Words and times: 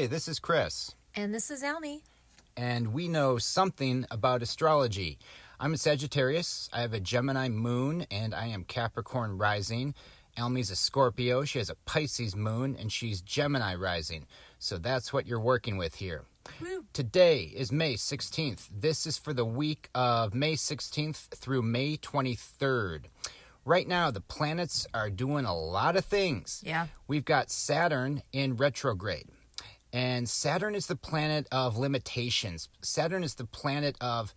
Hey, 0.00 0.06
this 0.06 0.28
is 0.28 0.38
Chris, 0.38 0.94
And 1.14 1.34
this 1.34 1.50
is 1.50 1.62
Almy. 1.62 2.00
and 2.56 2.94
we 2.94 3.06
know 3.06 3.36
something 3.36 4.06
about 4.10 4.40
astrology. 4.40 5.18
I'm 5.60 5.74
a 5.74 5.76
Sagittarius, 5.76 6.70
I 6.72 6.80
have 6.80 6.94
a 6.94 7.00
Gemini 7.00 7.50
moon, 7.50 8.06
and 8.10 8.34
I 8.34 8.46
am 8.46 8.64
Capricorn 8.64 9.36
rising. 9.36 9.94
Almy's 10.38 10.70
a 10.70 10.74
Scorpio, 10.74 11.44
she 11.44 11.58
has 11.58 11.68
a 11.68 11.74
Pisces 11.84 12.34
moon, 12.34 12.78
and 12.80 12.90
she's 12.90 13.20
Gemini 13.20 13.74
rising. 13.74 14.26
So 14.58 14.78
that's 14.78 15.12
what 15.12 15.26
you're 15.26 15.38
working 15.38 15.76
with 15.76 15.96
here. 15.96 16.24
Woo. 16.62 16.86
Today 16.94 17.52
is 17.54 17.70
May 17.70 17.92
16th. 17.92 18.70
This 18.74 19.06
is 19.06 19.18
for 19.18 19.34
the 19.34 19.44
week 19.44 19.90
of 19.94 20.32
May 20.32 20.54
16th 20.54 21.28
through 21.34 21.60
May 21.60 21.98
23rd. 21.98 23.04
Right 23.66 23.86
now, 23.86 24.10
the 24.10 24.22
planets 24.22 24.86
are 24.94 25.10
doing 25.10 25.44
a 25.44 25.54
lot 25.54 25.94
of 25.94 26.06
things. 26.06 26.62
Yeah. 26.64 26.86
We've 27.06 27.26
got 27.26 27.50
Saturn 27.50 28.22
in 28.32 28.56
retrograde. 28.56 29.26
And 29.92 30.28
Saturn 30.28 30.74
is 30.74 30.86
the 30.86 30.96
planet 30.96 31.46
of 31.50 31.76
limitations. 31.76 32.68
Saturn 32.82 33.24
is 33.24 33.34
the 33.34 33.44
planet 33.44 33.96
of 34.00 34.34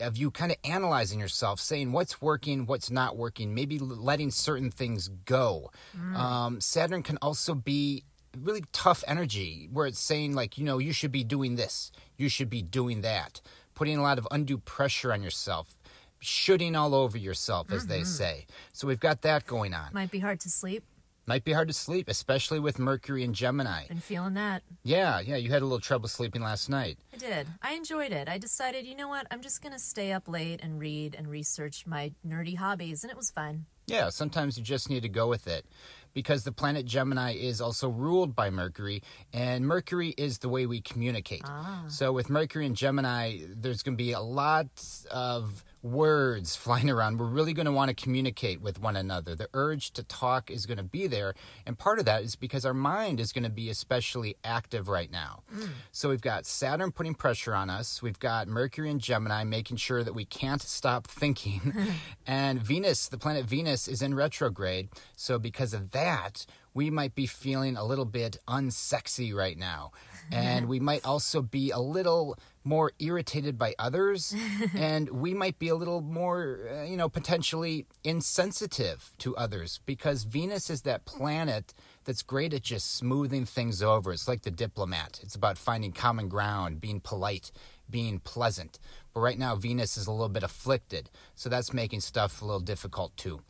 of 0.00 0.16
you 0.16 0.30
kind 0.30 0.52
of 0.52 0.58
analyzing 0.62 1.18
yourself, 1.18 1.58
saying 1.58 1.90
what's 1.90 2.22
working, 2.22 2.66
what's 2.66 2.88
not 2.88 3.16
working, 3.16 3.52
maybe 3.52 3.80
letting 3.80 4.30
certain 4.30 4.70
things 4.70 5.08
go. 5.24 5.72
Um, 6.14 6.60
Saturn 6.60 7.02
can 7.02 7.18
also 7.20 7.54
be 7.54 8.04
really 8.40 8.62
tough 8.72 9.02
energy 9.08 9.68
where 9.72 9.86
it's 9.88 9.98
saying 9.98 10.34
like 10.34 10.56
you 10.58 10.64
know 10.64 10.78
you 10.78 10.92
should 10.92 11.10
be 11.10 11.24
doing 11.24 11.56
this 11.56 11.90
you 12.16 12.28
should 12.28 12.50
be 12.50 12.62
doing 12.62 13.00
that 13.00 13.40
putting 13.74 13.96
a 13.96 14.02
lot 14.02 14.18
of 14.18 14.28
undue 14.30 14.58
pressure 14.58 15.12
on 15.12 15.22
yourself 15.22 15.78
shooting 16.20 16.76
all 16.76 16.94
over 16.94 17.16
yourself 17.18 17.72
as 17.72 17.86
they 17.86 18.04
say 18.04 18.46
so 18.72 18.86
we've 18.86 19.00
got 19.00 19.22
that 19.22 19.46
going 19.46 19.72
on 19.74 19.88
Might 19.92 20.10
be 20.10 20.18
hard 20.20 20.38
to 20.40 20.50
sleep. 20.50 20.84
Might 21.28 21.44
be 21.44 21.52
hard 21.52 21.68
to 21.68 21.74
sleep 21.74 22.08
especially 22.08 22.58
with 22.58 22.78
mercury 22.78 23.22
and 23.22 23.34
gemini 23.34 23.86
Been 23.86 24.00
feeling 24.00 24.34
that. 24.34 24.62
yeah 24.82 25.20
yeah 25.20 25.36
you 25.36 25.50
had 25.50 25.62
a 25.62 25.66
little 25.66 25.78
trouble 25.80 26.08
sleeping 26.08 26.42
last 26.42 26.68
night 26.68 26.98
I 27.12 27.16
did. 27.18 27.46
I 27.62 27.72
enjoyed 27.74 28.12
it. 28.12 28.28
I 28.28 28.38
decided, 28.38 28.86
you 28.86 28.94
know 28.94 29.08
what? 29.08 29.26
I'm 29.32 29.40
just 29.42 29.60
going 29.60 29.72
to 29.72 29.78
stay 29.80 30.12
up 30.12 30.28
late 30.28 30.60
and 30.62 30.78
read 30.78 31.16
and 31.18 31.26
research 31.28 31.84
my 31.84 32.12
nerdy 32.24 32.56
hobbies, 32.56 33.02
and 33.02 33.10
it 33.10 33.16
was 33.16 33.28
fun. 33.30 33.66
Yeah, 33.88 34.10
sometimes 34.10 34.56
you 34.56 34.62
just 34.62 34.88
need 34.88 35.02
to 35.02 35.08
go 35.08 35.26
with 35.26 35.48
it 35.48 35.66
because 36.14 36.44
the 36.44 36.52
planet 36.52 36.84
Gemini 36.86 37.32
is 37.34 37.60
also 37.60 37.88
ruled 37.88 38.36
by 38.36 38.50
Mercury, 38.50 39.02
and 39.32 39.66
Mercury 39.66 40.10
is 40.16 40.38
the 40.38 40.48
way 40.48 40.66
we 40.66 40.80
communicate. 40.80 41.42
Ah. 41.44 41.84
So, 41.88 42.12
with 42.12 42.30
Mercury 42.30 42.66
and 42.66 42.76
Gemini, 42.76 43.38
there's 43.48 43.82
going 43.82 43.96
to 43.96 44.02
be 44.04 44.12
a 44.12 44.20
lot 44.20 44.68
of 45.10 45.64
words 45.82 46.56
flying 46.56 46.90
around. 46.90 47.18
We're 47.18 47.26
really 47.26 47.52
going 47.52 47.66
to 47.66 47.72
want 47.72 47.88
to 47.88 47.94
communicate 47.94 48.60
with 48.60 48.80
one 48.80 48.96
another. 48.96 49.34
The 49.34 49.48
urge 49.54 49.92
to 49.92 50.02
talk 50.02 50.50
is 50.50 50.66
going 50.66 50.78
to 50.78 50.84
be 50.84 51.06
there, 51.06 51.34
and 51.66 51.78
part 51.78 51.98
of 51.98 52.04
that 52.06 52.22
is 52.22 52.36
because 52.36 52.64
our 52.64 52.74
mind 52.74 53.20
is 53.20 53.32
going 53.32 53.44
to 53.44 53.50
be 53.50 53.70
especially 53.70 54.36
active 54.44 54.88
right 54.88 55.10
now. 55.10 55.42
Hmm. 55.52 55.66
So, 55.92 56.08
we've 56.08 56.20
got 56.20 56.46
Saturn 56.46 56.92
putting 56.92 57.14
pressure 57.14 57.54
on 57.54 57.70
us, 57.70 58.02
we've 58.02 58.18
got 58.18 58.48
Mercury 58.48 58.90
and 58.90 59.00
Gemini 59.00 59.44
making 59.44 59.76
sure 59.76 60.02
that 60.02 60.14
we 60.14 60.24
can't 60.24 60.62
stop 60.62 61.06
thinking, 61.08 61.74
and 62.26 62.62
Venus, 62.62 63.08
the 63.08 63.18
planet 63.18 63.46
Venus, 63.46 63.88
is 63.88 64.02
in 64.02 64.14
retrograde. 64.14 64.88
So, 65.16 65.38
because 65.38 65.74
of 65.74 65.92
that, 65.92 66.46
we 66.74 66.90
might 66.90 67.14
be 67.14 67.26
feeling 67.26 67.76
a 67.76 67.84
little 67.84 68.04
bit 68.04 68.36
unsexy 68.46 69.34
right 69.34 69.58
now. 69.58 69.90
And 70.30 70.68
we 70.68 70.80
might 70.80 71.04
also 71.04 71.42
be 71.42 71.70
a 71.70 71.78
little 71.78 72.38
more 72.64 72.92
irritated 72.98 73.56
by 73.58 73.74
others. 73.78 74.34
and 74.74 75.08
we 75.08 75.34
might 75.34 75.58
be 75.58 75.68
a 75.68 75.74
little 75.74 76.00
more, 76.00 76.68
uh, 76.70 76.82
you 76.84 76.96
know, 76.96 77.08
potentially 77.08 77.86
insensitive 78.04 79.10
to 79.18 79.36
others 79.36 79.80
because 79.86 80.24
Venus 80.24 80.68
is 80.70 80.82
that 80.82 81.04
planet 81.04 81.72
that's 82.04 82.22
great 82.22 82.54
at 82.54 82.62
just 82.62 82.94
smoothing 82.94 83.44
things 83.44 83.82
over. 83.82 84.12
It's 84.12 84.28
like 84.28 84.42
the 84.42 84.50
diplomat, 84.50 85.20
it's 85.22 85.34
about 85.34 85.58
finding 85.58 85.92
common 85.92 86.28
ground, 86.28 86.80
being 86.80 87.00
polite, 87.00 87.50
being 87.90 88.18
pleasant. 88.18 88.78
But 89.14 89.20
right 89.20 89.38
now, 89.38 89.56
Venus 89.56 89.96
is 89.96 90.06
a 90.06 90.12
little 90.12 90.28
bit 90.28 90.42
afflicted. 90.42 91.10
So 91.34 91.48
that's 91.48 91.72
making 91.72 92.00
stuff 92.00 92.42
a 92.42 92.44
little 92.44 92.60
difficult 92.60 93.16
too. 93.16 93.40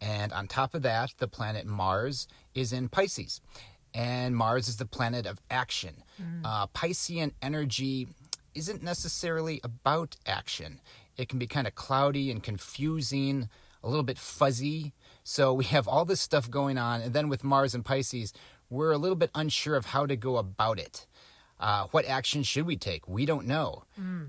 And 0.00 0.32
on 0.32 0.48
top 0.48 0.74
of 0.74 0.82
that, 0.82 1.14
the 1.18 1.28
planet 1.28 1.66
Mars 1.66 2.28
is 2.54 2.72
in 2.72 2.88
Pisces. 2.88 3.40
And 3.94 4.36
Mars 4.36 4.68
is 4.68 4.76
the 4.76 4.86
planet 4.86 5.24
of 5.26 5.40
action. 5.50 6.02
Uh, 6.44 6.66
Piscean 6.68 7.32
energy 7.40 8.08
isn't 8.54 8.82
necessarily 8.82 9.60
about 9.64 10.16
action, 10.26 10.80
it 11.16 11.28
can 11.28 11.38
be 11.38 11.46
kind 11.46 11.66
of 11.66 11.74
cloudy 11.74 12.30
and 12.30 12.42
confusing, 12.42 13.48
a 13.82 13.88
little 13.88 14.02
bit 14.02 14.18
fuzzy. 14.18 14.92
So 15.22 15.52
we 15.60 15.64
have 15.66 15.86
all 15.86 16.04
this 16.04 16.20
stuff 16.20 16.50
going 16.50 16.78
on. 16.78 17.00
And 17.00 17.12
then 17.12 17.28
with 17.28 17.44
Mars 17.44 17.74
and 17.74 17.84
Pisces, 17.84 18.32
we're 18.70 18.92
a 18.92 18.98
little 18.98 19.16
bit 19.16 19.30
unsure 19.34 19.76
of 19.76 19.86
how 19.86 20.06
to 20.06 20.16
go 20.16 20.36
about 20.36 20.78
it. 20.78 21.06
Uh, 21.60 21.86
what 21.92 22.04
action 22.06 22.42
should 22.42 22.66
we 22.66 22.76
take? 22.76 23.08
We 23.08 23.26
don't 23.26 23.46
know. 23.46 23.84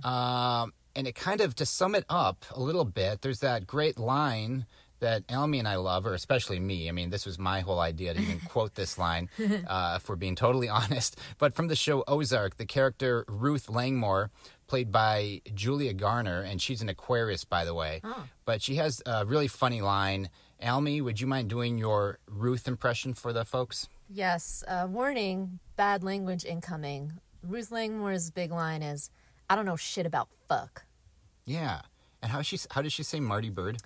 Um, 0.08 0.74
and 0.96 1.08
it 1.08 1.16
kind 1.16 1.42
of, 1.42 1.56
to 1.56 1.66
sum 1.66 1.96
it 1.96 2.06
up 2.10 2.46
a 2.52 2.60
little 2.62 2.86
bit, 2.86 3.22
there's 3.22 3.40
that 3.40 3.66
great 3.68 3.98
line 4.00 4.66
that 5.00 5.24
Almy 5.30 5.60
and 5.60 5.68
I 5.68 5.76
love, 5.76 6.06
or 6.06 6.14
especially 6.14 6.60
me. 6.60 6.90
I 6.90 6.92
mean, 6.92 7.10
this 7.10 7.26
was 7.26 7.38
my 7.38 7.62
whole 7.62 7.80
idea 7.80 8.14
to 8.14 8.20
even 8.20 8.40
quote 8.50 8.76
this 8.76 8.98
line, 8.98 9.30
uh, 9.68 10.00
if 10.00 10.10
we're 10.10 10.16
being 10.16 10.36
totally 10.36 10.70
honest. 10.82 11.20
But 11.38 11.54
from 11.54 11.68
the 11.68 11.76
show 11.76 12.04
Ozark, 12.08 12.58
the 12.58 12.66
character 12.66 13.26
Ruth 13.28 13.70
Langmore, 13.70 14.32
played 14.68 14.92
by 14.92 15.42
Julia 15.54 15.94
Garner, 15.94 16.42
and 16.42 16.62
she's 16.62 16.82
an 16.82 16.90
Aquarius, 16.90 17.44
by 17.44 17.66
the 17.66 17.74
way. 17.74 18.02
But 18.46 18.62
she 18.62 18.76
has 18.76 19.02
a 19.06 19.26
really 19.26 19.48
funny 19.48 19.82
line. 19.82 20.30
Almy, 20.62 21.02
would 21.02 21.22
you 21.22 21.28
mind 21.28 21.50
doing 21.50 21.78
your 21.78 22.18
Ruth 22.28 22.68
impression 22.68 23.14
for 23.14 23.32
the 23.32 23.46
folks? 23.46 23.88
Yes. 24.10 24.64
Uh, 24.68 24.88
warning 24.90 25.60
bad 25.76 26.04
language 26.04 26.46
incoming. 26.46 27.14
Ruth 27.44 27.72
Langmore's 27.72 28.32
big 28.32 28.52
line 28.52 28.82
is 28.82 29.10
I 29.50 29.56
don't 29.56 29.66
know 29.66 29.76
shit 29.76 30.06
about 30.06 30.30
fuck. 30.48 30.86
Yeah. 31.46 31.82
And 32.22 32.32
how 32.32 32.42
she 32.42 32.60
how 32.72 32.82
does 32.82 32.94
she 32.94 33.04
say 33.04 33.20
Marty 33.20 33.52
Byrde? 33.52 33.80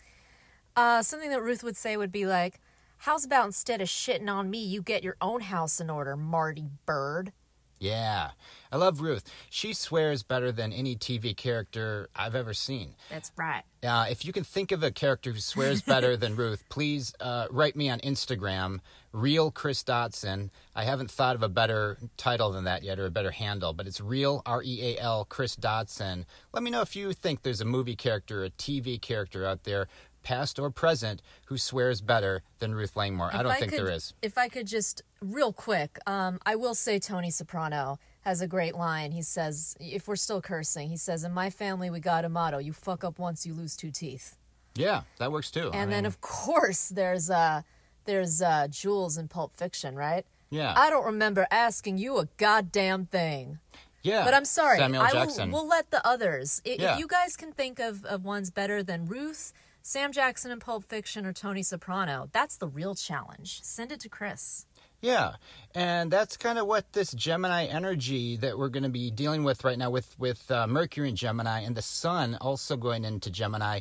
Uh, 0.79 1.03
something 1.03 1.29
that 1.29 1.41
Ruth 1.41 1.61
would 1.61 1.75
say 1.75 1.97
would 1.97 2.11
be 2.11 2.25
like, 2.25 2.61
How's 2.99 3.25
about 3.25 3.45
instead 3.45 3.81
of 3.81 3.89
shitting 3.89 4.29
on 4.29 4.49
me, 4.49 4.63
you 4.63 4.81
get 4.81 5.03
your 5.03 5.17
own 5.19 5.41
house 5.41 5.81
in 5.81 5.89
order, 5.89 6.15
Marty 6.15 6.69
Byrde? 6.87 7.33
Yeah. 7.79 8.31
I 8.71 8.77
love 8.77 9.01
Ruth. 9.01 9.23
She 9.49 9.73
swears 9.73 10.21
better 10.21 10.51
than 10.51 10.71
any 10.71 10.95
TV 10.95 11.35
character 11.35 12.09
I've 12.15 12.35
ever 12.35 12.53
seen. 12.53 12.95
That's 13.09 13.31
right. 13.35 13.63
Uh, 13.81 14.05
if 14.09 14.25
you 14.25 14.33
can 14.33 14.43
think 14.43 14.71
of 14.71 14.83
a 14.83 14.91
character 14.91 15.31
who 15.31 15.39
swears 15.39 15.81
better 15.81 16.15
than 16.15 16.35
Ruth, 16.37 16.63
please 16.69 17.13
uh, 17.19 17.47
write 17.49 17.75
me 17.75 17.89
on 17.89 17.99
Instagram, 18.01 18.79
real 19.11 19.49
Chris 19.49 19.83
Dotson. 19.83 20.49
I 20.75 20.83
haven't 20.83 21.09
thought 21.09 21.35
of 21.35 21.41
a 21.41 21.49
better 21.49 21.97
title 22.17 22.51
than 22.51 22.65
that 22.65 22.83
yet, 22.83 22.99
or 22.99 23.05
a 23.05 23.11
better 23.11 23.31
handle, 23.31 23.73
but 23.73 23.87
it's 23.87 24.01
real 24.01 24.41
R 24.45 24.61
E 24.63 24.95
A 24.95 25.01
L 25.01 25.25
Chris 25.25 25.55
Dotson. 25.55 26.25
Let 26.53 26.61
me 26.61 26.69
know 26.69 26.81
if 26.81 26.95
you 26.95 27.13
think 27.13 27.41
there's 27.41 27.61
a 27.61 27.65
movie 27.65 27.95
character, 27.95 28.43
a 28.43 28.49
TV 28.49 29.01
character 29.01 29.45
out 29.45 29.63
there, 29.63 29.87
past 30.23 30.59
or 30.59 30.69
present, 30.69 31.21
who 31.45 31.57
swears 31.57 32.01
better 32.01 32.43
than 32.59 32.75
Ruth 32.75 32.95
Langmore. 32.95 33.29
I 33.33 33.43
don't 33.43 33.55
think 33.57 33.71
could, 33.71 33.79
there 33.79 33.91
is. 33.91 34.13
If 34.21 34.37
I 34.37 34.47
could 34.49 34.67
just 34.67 35.01
real 35.21 35.53
quick, 35.53 35.97
um, 36.07 36.39
I 36.45 36.55
will 36.55 36.75
say 36.75 36.99
Tony 36.99 37.31
Soprano 37.31 37.99
has 38.21 38.41
a 38.41 38.47
great 38.47 38.75
line. 38.75 39.11
He 39.11 39.21
says, 39.21 39.75
if 39.79 40.07
we're 40.07 40.15
still 40.17 40.41
cursing, 40.41 40.89
he 40.89 40.97
says, 40.97 41.23
"In 41.23 41.33
my 41.33 41.49
family, 41.49 41.89
we 41.89 41.99
got 41.99 42.25
a 42.25 42.29
motto: 42.29 42.57
you 42.59 42.73
fuck 42.73 43.03
up 43.03 43.17
once, 43.17 43.45
you 43.45 43.53
lose 43.53 43.75
two 43.75 43.91
teeth." 43.91 44.35
Yeah, 44.75 45.01
that 45.17 45.31
works 45.31 45.49
too. 45.51 45.71
I 45.73 45.77
And 45.77 45.91
then, 45.91 46.05
of 46.05 46.21
course, 46.21 46.89
there's 46.89 47.29
uh, 47.29 47.61
there's 48.05 48.41
uh, 48.41 48.67
Jules 48.69 49.17
in 49.17 49.27
Pulp 49.27 49.53
Fiction, 49.55 49.95
right? 49.95 50.25
yeah, 50.51 50.73
I 50.75 50.89
don't 50.89 51.05
remember 51.05 51.47
asking 51.51 51.97
you 51.99 52.17
a 52.17 52.27
goddamn 52.37 53.05
thing. 53.05 53.59
yeah. 54.03 54.23
But 54.25 54.33
I'm 54.33 54.45
sorry. 54.45 54.77
Samuel 54.79 55.03
L 55.03 55.11
Jackson. 55.11 55.51
will 55.51 55.59
we'll 55.61 55.67
let 55.69 55.91
the 55.91 56.05
others. 56.07 56.61
I- 56.65 56.77
Yeah. 56.79 56.93
If 56.93 56.99
you 56.99 57.07
guys 57.07 57.35
can 57.35 57.51
think 57.51 57.79
of, 57.79 58.03
of 58.05 58.23
ones 58.25 58.49
better 58.49 58.81
than 58.81 59.05
Ruth, 59.07 59.53
Sam 59.81 60.11
Jackson 60.11 60.51
in 60.51 60.59
Pulp 60.59 60.83
Fiction, 60.83 61.25
or 61.25 61.33
Tony 61.33 61.63
Soprano, 61.63 62.29
that's 62.31 62.57
the 62.57 62.67
real 62.67 62.95
challenge. 62.95 63.61
Send 63.63 63.91
it 63.91 63.99
to 64.01 64.09
Chris. 64.09 64.65
Yeah, 65.01 65.35
and 65.73 66.11
that's 66.11 66.35
kind 66.35 66.59
of 66.59 66.67
what 66.67 66.91
this 66.91 67.13
Gemini 67.13 67.65
energy 67.65 68.35
that 68.37 68.57
we're 68.57 68.67
going 68.69 68.83
to 68.83 68.89
be 68.89 69.09
dealing 69.09 69.45
with 69.45 69.63
right 69.63 69.77
now, 69.77 69.89
with 69.89 70.19
with 70.19 70.51
uh, 70.51 70.67
Mercury 70.67 71.09
in 71.09 71.15
Gemini 71.15 71.61
and 71.61 71.75
the 71.75 71.81
Sun 71.81 72.37
also 72.41 72.75
going 72.75 73.05
into 73.05 73.29
Gemini. 73.29 73.79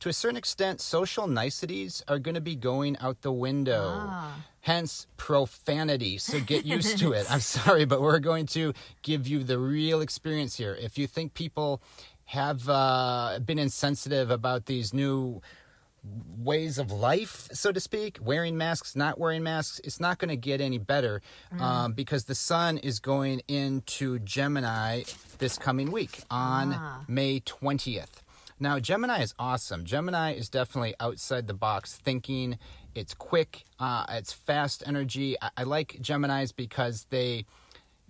To 0.00 0.08
a 0.08 0.12
certain 0.12 0.36
extent, 0.36 0.80
social 0.80 1.26
niceties 1.26 2.04
are 2.06 2.20
going 2.20 2.36
to 2.36 2.40
be 2.40 2.54
going 2.54 2.96
out 2.98 3.22
the 3.22 3.32
window. 3.32 3.94
Ah. 3.98 4.44
Hence, 4.60 5.06
profanity. 5.16 6.18
So 6.18 6.38
get 6.40 6.64
used 6.66 6.98
to 6.98 7.12
it. 7.12 7.26
I'm 7.30 7.40
sorry, 7.40 7.84
but 7.84 8.00
we're 8.00 8.18
going 8.20 8.46
to 8.48 8.74
give 9.02 9.26
you 9.26 9.42
the 9.42 9.58
real 9.58 10.00
experience 10.00 10.56
here. 10.56 10.76
If 10.78 10.98
you 10.98 11.06
think 11.06 11.34
people 11.34 11.80
have 12.28 12.68
uh, 12.68 13.38
been 13.42 13.58
insensitive 13.58 14.30
about 14.30 14.66
these 14.66 14.92
new 14.92 15.40
ways 16.38 16.78
of 16.78 16.92
life, 16.92 17.48
so 17.52 17.72
to 17.72 17.80
speak, 17.80 18.18
wearing 18.20 18.56
masks, 18.58 18.94
not 18.94 19.18
wearing 19.18 19.42
masks, 19.42 19.80
it's 19.82 19.98
not 19.98 20.18
going 20.18 20.28
to 20.28 20.36
get 20.36 20.60
any 20.60 20.76
better 20.78 21.22
um, 21.58 21.92
because 21.92 22.24
the 22.24 22.34
sun 22.34 22.76
is 22.78 23.00
going 23.00 23.40
into 23.48 24.18
Gemini 24.20 25.04
this 25.38 25.56
coming 25.56 25.90
week 25.90 26.20
on 26.30 26.74
Ah. 26.74 27.04
May 27.08 27.40
20th. 27.40 28.20
Now, 28.60 28.78
Gemini 28.78 29.22
is 29.22 29.34
awesome. 29.38 29.84
Gemini 29.86 30.34
is 30.34 30.50
definitely 30.50 30.94
outside 31.00 31.46
the 31.46 31.54
box 31.54 31.96
thinking. 31.96 32.58
It's 32.94 33.14
quick, 33.14 33.64
uh, 33.80 34.04
it's 34.10 34.32
fast 34.34 34.82
energy. 34.86 35.36
I, 35.40 35.50
I 35.58 35.62
like 35.62 35.96
Geminis 36.02 36.54
because 36.54 37.06
they 37.08 37.46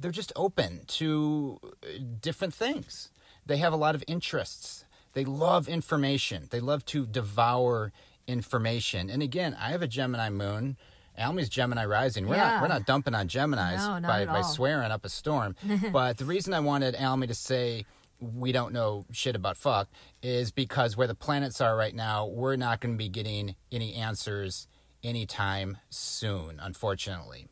they're 0.00 0.10
just 0.10 0.32
open 0.36 0.80
to 0.86 1.58
uh, 1.62 1.86
different 2.20 2.54
things. 2.54 3.10
They 3.48 3.56
have 3.56 3.72
a 3.72 3.76
lot 3.76 3.94
of 3.96 4.04
interests. 4.06 4.84
They 5.14 5.24
love 5.24 5.68
information. 5.68 6.46
They 6.50 6.60
love 6.60 6.84
to 6.86 7.04
devour 7.06 7.92
information. 8.28 9.10
And 9.10 9.22
again, 9.22 9.56
I 9.58 9.70
have 9.70 9.82
a 9.82 9.88
Gemini 9.88 10.30
moon. 10.30 10.76
Almy's 11.18 11.48
Gemini 11.48 11.84
rising. 11.84 12.28
We're 12.28 12.36
Yeah. 12.36 12.50
not 12.52 12.62
we're 12.62 12.68
not 12.68 12.86
dumping 12.86 13.14
on 13.14 13.26
Geminis 13.26 14.00
No, 14.02 14.06
by, 14.06 14.26
by 14.26 14.42
swearing 14.42 14.92
up 14.92 15.04
a 15.04 15.08
storm. 15.08 15.56
but 15.92 16.18
the 16.18 16.24
reason 16.24 16.54
I 16.54 16.60
wanted 16.60 16.94
Almy 16.94 17.26
to 17.26 17.34
say 17.34 17.84
we 18.20 18.52
don't 18.52 18.72
know 18.72 19.04
shit 19.12 19.34
about 19.34 19.56
fuck 19.56 19.88
is 20.22 20.50
because 20.52 20.96
where 20.96 21.06
the 21.06 21.14
planets 21.14 21.60
are 21.60 21.76
right 21.76 21.94
now, 21.94 22.26
we're 22.26 22.56
not 22.56 22.80
going 22.80 22.94
to 22.94 22.98
be 22.98 23.08
getting 23.08 23.56
any 23.72 23.94
answers 23.94 24.68
anytime 25.02 25.78
soon, 25.88 26.60
unfortunately. 26.60 27.46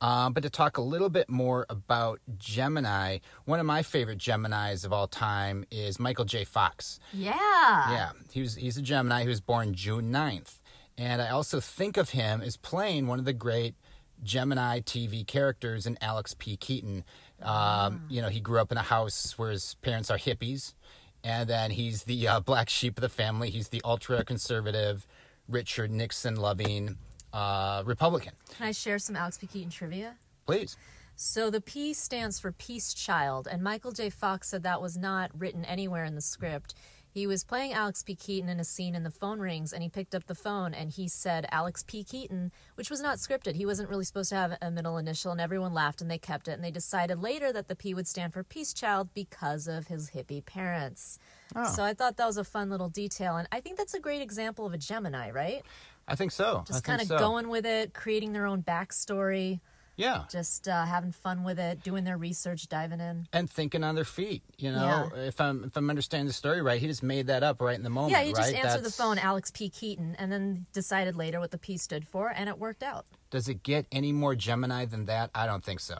Um, 0.00 0.32
but 0.32 0.42
to 0.42 0.50
talk 0.50 0.76
a 0.76 0.82
little 0.82 1.08
bit 1.08 1.30
more 1.30 1.66
about 1.70 2.20
Gemini, 2.36 3.18
one 3.44 3.60
of 3.60 3.66
my 3.66 3.82
favorite 3.82 4.18
Geminis 4.18 4.84
of 4.84 4.92
all 4.92 5.06
time 5.06 5.64
is 5.70 5.98
Michael 5.98 6.24
J. 6.24 6.44
Fox. 6.44 6.98
Yeah. 7.12 7.32
Yeah, 7.32 8.10
he 8.32 8.40
was 8.40 8.54
he's 8.56 8.76
a 8.76 8.82
Gemini. 8.82 9.22
He 9.22 9.28
was 9.28 9.40
born 9.40 9.72
June 9.74 10.12
9th. 10.12 10.60
And 10.96 11.20
I 11.22 11.30
also 11.30 11.58
think 11.60 11.96
of 11.96 12.10
him 12.10 12.40
as 12.40 12.56
playing 12.56 13.06
one 13.06 13.18
of 13.18 13.24
the 13.24 13.32
great 13.32 13.74
Gemini 14.22 14.80
TV 14.80 15.26
characters 15.26 15.86
in 15.86 15.98
Alex 16.00 16.34
P. 16.38 16.56
Keaton. 16.56 17.04
Um, 17.42 18.02
you 18.08 18.22
know, 18.22 18.28
he 18.28 18.40
grew 18.40 18.60
up 18.60 18.70
in 18.70 18.78
a 18.78 18.82
house 18.82 19.36
where 19.36 19.50
his 19.50 19.74
parents 19.82 20.10
are 20.10 20.18
hippies, 20.18 20.74
and 21.22 21.48
then 21.48 21.72
he's 21.72 22.04
the 22.04 22.28
uh, 22.28 22.40
black 22.40 22.68
sheep 22.68 22.96
of 22.96 23.02
the 23.02 23.08
family. 23.08 23.50
He's 23.50 23.68
the 23.68 23.82
ultra 23.84 24.24
conservative, 24.24 25.06
Richard 25.48 25.90
Nixon 25.90 26.36
loving 26.36 26.96
uh, 27.34 27.82
Republican. 27.84 28.32
Can 28.56 28.68
I 28.68 28.72
share 28.72 28.98
some 28.98 29.16
Alex 29.16 29.36
P. 29.36 29.46
Keaton 29.46 29.70
trivia? 29.70 30.14
Please. 30.46 30.76
So 31.16 31.50
the 31.50 31.60
P 31.60 31.92
stands 31.92 32.40
for 32.40 32.52
Peace 32.52 32.94
Child, 32.94 33.46
and 33.50 33.62
Michael 33.62 33.92
J. 33.92 34.10
Fox 34.10 34.48
said 34.48 34.62
that 34.62 34.80
was 34.80 34.96
not 34.96 35.30
written 35.36 35.64
anywhere 35.64 36.04
in 36.04 36.14
the 36.14 36.20
script. 36.20 36.74
He 37.14 37.28
was 37.28 37.44
playing 37.44 37.72
Alex 37.72 38.02
P. 38.02 38.16
Keaton 38.16 38.48
in 38.48 38.58
a 38.58 38.64
scene 38.64 38.96
and 38.96 39.06
the 39.06 39.10
phone 39.10 39.38
rings, 39.38 39.72
and 39.72 39.84
he 39.84 39.88
picked 39.88 40.16
up 40.16 40.26
the 40.26 40.34
phone 40.34 40.74
and 40.74 40.90
he 40.90 41.06
said 41.06 41.46
Alex 41.52 41.84
P. 41.86 42.02
Keaton, 42.02 42.50
which 42.74 42.90
was 42.90 43.00
not 43.00 43.18
scripted. 43.18 43.54
He 43.54 43.64
wasn't 43.64 43.88
really 43.88 44.04
supposed 44.04 44.30
to 44.30 44.34
have 44.34 44.58
a 44.60 44.68
middle 44.72 44.98
initial, 44.98 45.30
and 45.30 45.40
everyone 45.40 45.72
laughed 45.72 46.00
and 46.00 46.10
they 46.10 46.18
kept 46.18 46.48
it. 46.48 46.54
And 46.54 46.64
they 46.64 46.72
decided 46.72 47.22
later 47.22 47.52
that 47.52 47.68
the 47.68 47.76
P 47.76 47.94
would 47.94 48.08
stand 48.08 48.32
for 48.32 48.42
Peace 48.42 48.74
Child 48.74 49.10
because 49.14 49.68
of 49.68 49.86
his 49.86 50.10
hippie 50.10 50.44
parents. 50.44 51.20
Oh. 51.54 51.72
So 51.72 51.84
I 51.84 51.94
thought 51.94 52.16
that 52.16 52.26
was 52.26 52.36
a 52.36 52.42
fun 52.42 52.68
little 52.68 52.88
detail, 52.88 53.36
and 53.36 53.46
I 53.52 53.60
think 53.60 53.76
that's 53.76 53.94
a 53.94 54.00
great 54.00 54.20
example 54.20 54.66
of 54.66 54.72
a 54.72 54.78
Gemini, 54.78 55.30
right? 55.30 55.62
I 56.06 56.14
think 56.16 56.32
so. 56.32 56.64
Just 56.66 56.84
kind 56.84 57.00
of 57.00 57.06
so. 57.08 57.18
going 57.18 57.48
with 57.48 57.66
it, 57.66 57.94
creating 57.94 58.32
their 58.32 58.46
own 58.46 58.62
backstory 58.62 59.60
Yeah. 59.96 60.24
just 60.30 60.66
uh, 60.68 60.84
having 60.84 61.12
fun 61.12 61.44
with 61.44 61.58
it, 61.58 61.82
doing 61.82 62.04
their 62.04 62.16
research, 62.18 62.68
diving 62.68 63.00
in. 63.00 63.26
and 63.32 63.48
thinking 63.48 63.84
on 63.84 63.94
their 63.94 64.04
feet. 64.04 64.42
You 64.58 64.72
know, 64.72 65.10
if 65.14 65.40
I'm 65.40 65.64
if 65.64 65.76
I'm 65.76 65.88
understanding 65.88 66.26
the 66.26 66.32
story 66.32 66.60
right, 66.62 66.80
he 66.80 66.86
just 66.88 67.02
made 67.02 67.28
that 67.28 67.42
up 67.42 67.60
right 67.60 67.76
in 67.76 67.82
the 67.84 67.90
moment. 67.90 68.12
yeah, 68.12 68.22
he 68.22 68.32
just 68.32 68.52
right? 68.52 68.64
answered 68.64 68.84
the 68.84 68.90
phone, 68.90 69.18
Alex 69.18 69.50
P. 69.50 69.68
Keaton, 69.68 70.16
and 70.18 70.30
then 70.32 70.66
decided 70.72 71.16
later 71.16 71.40
what 71.40 71.52
the 71.52 71.58
P 71.58 71.76
stood 71.76 72.06
for, 72.06 72.28
and 72.28 72.48
it 72.48 72.58
worked 72.58 72.82
out. 72.82 73.06
Does 73.30 73.48
it 73.48 73.62
get 73.62 73.86
any 73.92 74.12
more 74.12 74.34
Gemini 74.34 74.84
than 74.84 75.06
that? 75.06 75.30
I 75.34 75.46
don't 75.46 75.64
think 75.64 75.80
so. 75.80 75.98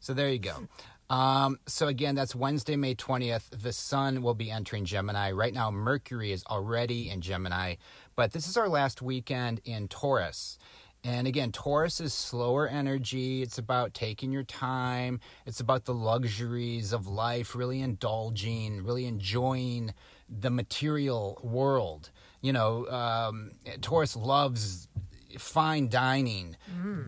So 0.00 0.12
there 0.14 0.28
you 0.30 0.38
go. 0.38 0.68
Um, 1.10 1.58
so 1.66 1.86
again, 1.86 2.14
that's 2.14 2.34
Wednesday, 2.34 2.76
May 2.76 2.94
20th. 2.94 3.44
The 3.62 3.72
sun 3.72 4.20
will 4.20 4.34
be 4.34 4.50
entering 4.50 4.84
Gemini. 4.84 5.30
Right 5.30 5.54
now, 5.54 5.70
Mercury 5.70 6.32
is 6.32 6.44
already 6.44 7.08
in 7.08 7.22
Gemini, 7.22 7.76
but 8.18 8.32
this 8.32 8.48
is 8.48 8.56
our 8.56 8.68
last 8.68 9.00
weekend 9.00 9.60
in 9.64 9.86
Taurus. 9.86 10.58
And 11.04 11.28
again, 11.28 11.52
Taurus 11.52 12.00
is 12.00 12.12
slower 12.12 12.66
energy. 12.66 13.42
It's 13.42 13.58
about 13.58 13.94
taking 13.94 14.32
your 14.32 14.42
time. 14.42 15.20
It's 15.46 15.60
about 15.60 15.84
the 15.84 15.94
luxuries 15.94 16.92
of 16.92 17.06
life, 17.06 17.54
really 17.54 17.80
indulging, 17.80 18.82
really 18.82 19.06
enjoying 19.06 19.94
the 20.28 20.50
material 20.50 21.40
world. 21.44 22.10
You 22.40 22.52
know, 22.52 22.88
um, 22.88 23.52
Taurus 23.82 24.16
loves 24.16 24.88
fine 25.38 25.88
dining. 25.88 26.56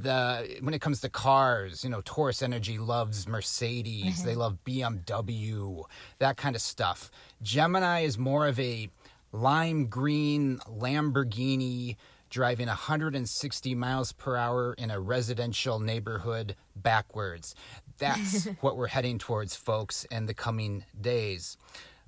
The 0.03 0.59
when 0.61 0.75
it 0.75 0.81
comes 0.81 1.01
to 1.01 1.09
cars, 1.09 1.83
you 1.83 1.91
know, 1.91 2.03
Taurus 2.05 2.41
Energy 2.41 2.79
loves 2.79 3.27
Mercedes. 3.27 4.23
they 4.23 4.37
love 4.37 4.59
BMW, 4.65 5.83
that 6.21 6.37
kind 6.37 6.55
of 6.55 6.63
stuff. 6.63 7.11
Gemini 7.43 8.03
is 8.03 8.17
more 8.17 8.47
of 8.47 8.61
a 8.61 8.91
lime 9.33 9.87
green 9.87 10.59
Lamborghini 10.69 11.97
driving 12.31 12.69
160 12.69 13.75
miles 13.75 14.13
per 14.13 14.37
hour 14.37 14.75
in 14.75 14.91
a 14.91 15.01
residential 15.01 15.81
neighborhood 15.81 16.57
backwards. 16.77 17.55
That's 17.99 18.45
what 18.61 18.77
we're 18.77 18.87
heading 18.87 19.19
towards, 19.19 19.57
folks, 19.57 20.05
in 20.05 20.27
the 20.27 20.35
coming 20.35 20.85
days. 20.99 21.57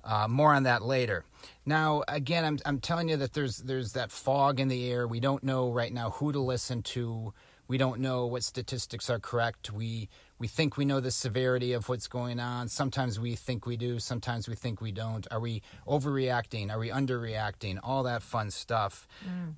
Uh, 0.03 0.27
more 0.27 0.53
on 0.53 0.63
that 0.63 0.81
later. 0.81 1.23
Now, 1.65 2.03
again, 2.07 2.43
I'm 2.43 2.59
I'm 2.65 2.79
telling 2.79 3.07
you 3.07 3.15
that 3.17 3.33
there's 3.33 3.59
there's 3.59 3.93
that 3.93 4.11
fog 4.11 4.59
in 4.59 4.67
the 4.67 4.89
air. 4.91 5.07
We 5.07 5.21
don't 5.21 5.43
know 5.43 5.71
right 5.71 5.93
now 5.93 6.09
who 6.11 6.33
to 6.33 6.39
listen 6.39 6.83
to. 6.83 7.33
We 7.69 7.77
don't 7.77 8.01
know 8.01 8.25
what 8.25 8.43
statistics 8.43 9.09
are 9.09 9.19
correct. 9.19 9.71
We 9.71 10.09
we 10.43 10.47
think 10.49 10.75
we 10.75 10.83
know 10.83 10.99
the 10.99 11.09
severity 11.09 11.71
of 11.71 11.87
what's 11.87 12.09
going 12.09 12.37
on. 12.37 12.67
Sometimes 12.67 13.17
we 13.17 13.33
think 13.33 13.65
we 13.65 13.77
do. 13.77 13.97
Sometimes 13.97 14.49
we 14.49 14.55
think 14.55 14.81
we 14.81 14.91
don't. 14.91 15.25
Are 15.31 15.39
we 15.39 15.61
overreacting? 15.87 16.69
Are 16.69 16.77
we 16.77 16.89
underreacting? 16.89 17.79
All 17.81 18.03
that 18.03 18.21
fun 18.21 18.51
stuff. 18.51 19.07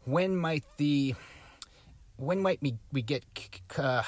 When 0.04 0.36
might 0.38 0.64
the 0.78 1.16
when 2.18 2.40
might 2.40 2.60
we, 2.62 2.76
we 2.92 3.02
get 3.02 3.26
uh, 3.80 4.04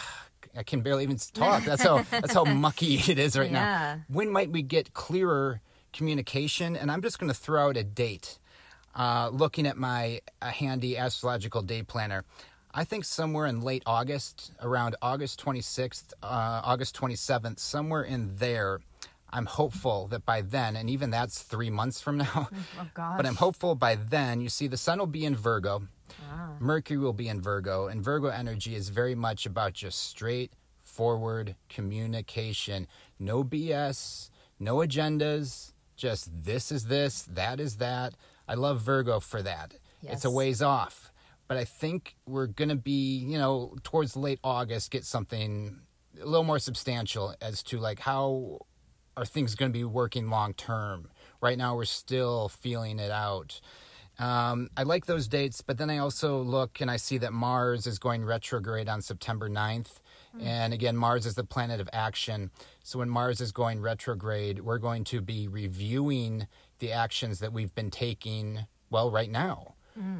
I 0.55 0.61
can 0.61 0.81
barely 0.81 1.01
even 1.01 1.17
talk. 1.33 1.63
That's 1.63 1.81
how 1.81 2.03
that's 2.11 2.35
how 2.35 2.45
mucky 2.45 2.93
it 3.11 3.17
is 3.17 3.35
right 3.35 3.49
Yeah. 3.49 3.95
now. 3.95 4.01
When 4.07 4.29
might 4.31 4.51
we 4.51 4.61
get 4.61 4.93
clearer 4.93 5.61
communication? 5.93 6.75
And 6.75 6.91
I'm 6.91 7.01
just 7.01 7.17
going 7.17 7.31
to 7.31 7.39
throw 7.39 7.69
out 7.69 7.77
a 7.77 7.83
date. 7.83 8.37
Uh, 8.93 9.29
looking 9.33 9.65
at 9.65 9.77
my 9.77 10.21
handy 10.43 10.95
astrological 10.95 11.63
day 11.63 11.81
planner, 11.81 12.23
I 12.77 12.83
think 12.83 13.05
somewhere 13.05 13.47
in 13.47 13.61
late 13.61 13.81
August, 13.87 14.51
around 14.61 14.95
August 15.01 15.43
26th, 15.43 16.13
uh, 16.21 16.61
August 16.63 16.95
27th, 16.95 17.57
somewhere 17.57 18.03
in 18.03 18.35
there. 18.35 18.81
I'm 19.33 19.47
hopeful 19.47 20.05
that 20.09 20.27
by 20.27 20.41
then, 20.41 20.75
and 20.75 20.87
even 20.87 21.09
that's 21.09 21.41
three 21.41 21.71
months 21.71 21.99
from 21.99 22.17
now, 22.17 22.49
Oh 22.79 22.87
but 22.95 23.25
I'm 23.25 23.35
hopeful 23.35 23.73
by 23.73 23.95
then, 23.95 24.41
you 24.41 24.49
see, 24.49 24.67
the 24.67 24.77
sun 24.77 24.99
will 24.99 25.07
be 25.07 25.25
in 25.25 25.35
Virgo, 25.35 25.87
Mercury 26.59 26.99
will 26.99 27.13
be 27.13 27.27
in 27.27 27.41
Virgo, 27.41 27.87
and 27.87 28.03
Virgo 28.03 28.27
energy 28.27 28.75
is 28.75 28.89
very 28.89 29.15
much 29.15 29.47
about 29.47 29.73
just 29.73 29.97
straightforward 30.07 31.55
communication. 31.69 32.87
No 33.17 33.43
BS, 33.43 34.29
no 34.59 34.77
agendas, 34.77 35.73
just 35.95 36.29
this 36.45 36.71
is 36.71 36.85
this, 36.85 37.23
that 37.23 37.59
is 37.59 37.77
that. 37.77 38.13
I 38.47 38.53
love 38.53 38.81
Virgo 38.81 39.19
for 39.19 39.41
that. 39.41 39.73
Yes. 40.03 40.13
It's 40.13 40.25
a 40.25 40.31
ways 40.31 40.61
off. 40.61 41.11
But 41.47 41.57
I 41.57 41.63
think 41.63 42.15
we're 42.25 42.47
going 42.47 42.69
to 42.69 42.75
be, 42.75 43.17
you 43.17 43.37
know, 43.37 43.75
towards 43.83 44.15
late 44.15 44.39
August, 44.43 44.91
get 44.91 45.05
something 45.05 45.79
a 46.21 46.25
little 46.25 46.43
more 46.43 46.59
substantial 46.59 47.35
as 47.41 47.63
to 47.63 47.79
like 47.79 47.99
how 47.99 48.59
are 49.15 49.25
things 49.25 49.55
going 49.55 49.71
to 49.71 49.77
be 49.77 49.83
working 49.83 50.29
long 50.29 50.53
term? 50.53 51.09
Right 51.41 51.57
now, 51.57 51.75
we're 51.75 51.85
still 51.85 52.49
feeling 52.49 52.99
it 52.99 53.11
out. 53.11 53.59
Um, 54.19 54.69
I 54.75 54.83
like 54.83 55.05
those 55.05 55.27
dates, 55.27 55.61
but 55.61 55.77
then 55.77 55.89
I 55.89 55.99
also 55.99 56.41
look 56.41 56.81
and 56.81 56.89
I 56.89 56.97
see 56.97 57.19
that 57.19 57.33
Mars 57.33 57.85
is 57.85 57.99
going 57.99 58.25
retrograde 58.25 58.89
on 58.89 59.01
September 59.01 59.47
9th. 59.49 59.99
And 60.39 60.73
again, 60.73 60.95
Mars 60.95 61.25
is 61.25 61.35
the 61.35 61.43
planet 61.43 61.79
of 61.79 61.89
action. 61.93 62.51
So 62.83 62.99
when 62.99 63.09
Mars 63.09 63.41
is 63.41 63.51
going 63.51 63.81
retrograde, 63.81 64.59
we're 64.59 64.77
going 64.77 65.03
to 65.05 65.21
be 65.21 65.47
reviewing 65.47 66.47
the 66.79 66.91
actions 66.91 67.39
that 67.39 67.53
we've 67.53 67.73
been 67.73 67.89
taking, 67.89 68.65
well, 68.89 69.09
right 69.09 69.29
now. 69.29 69.73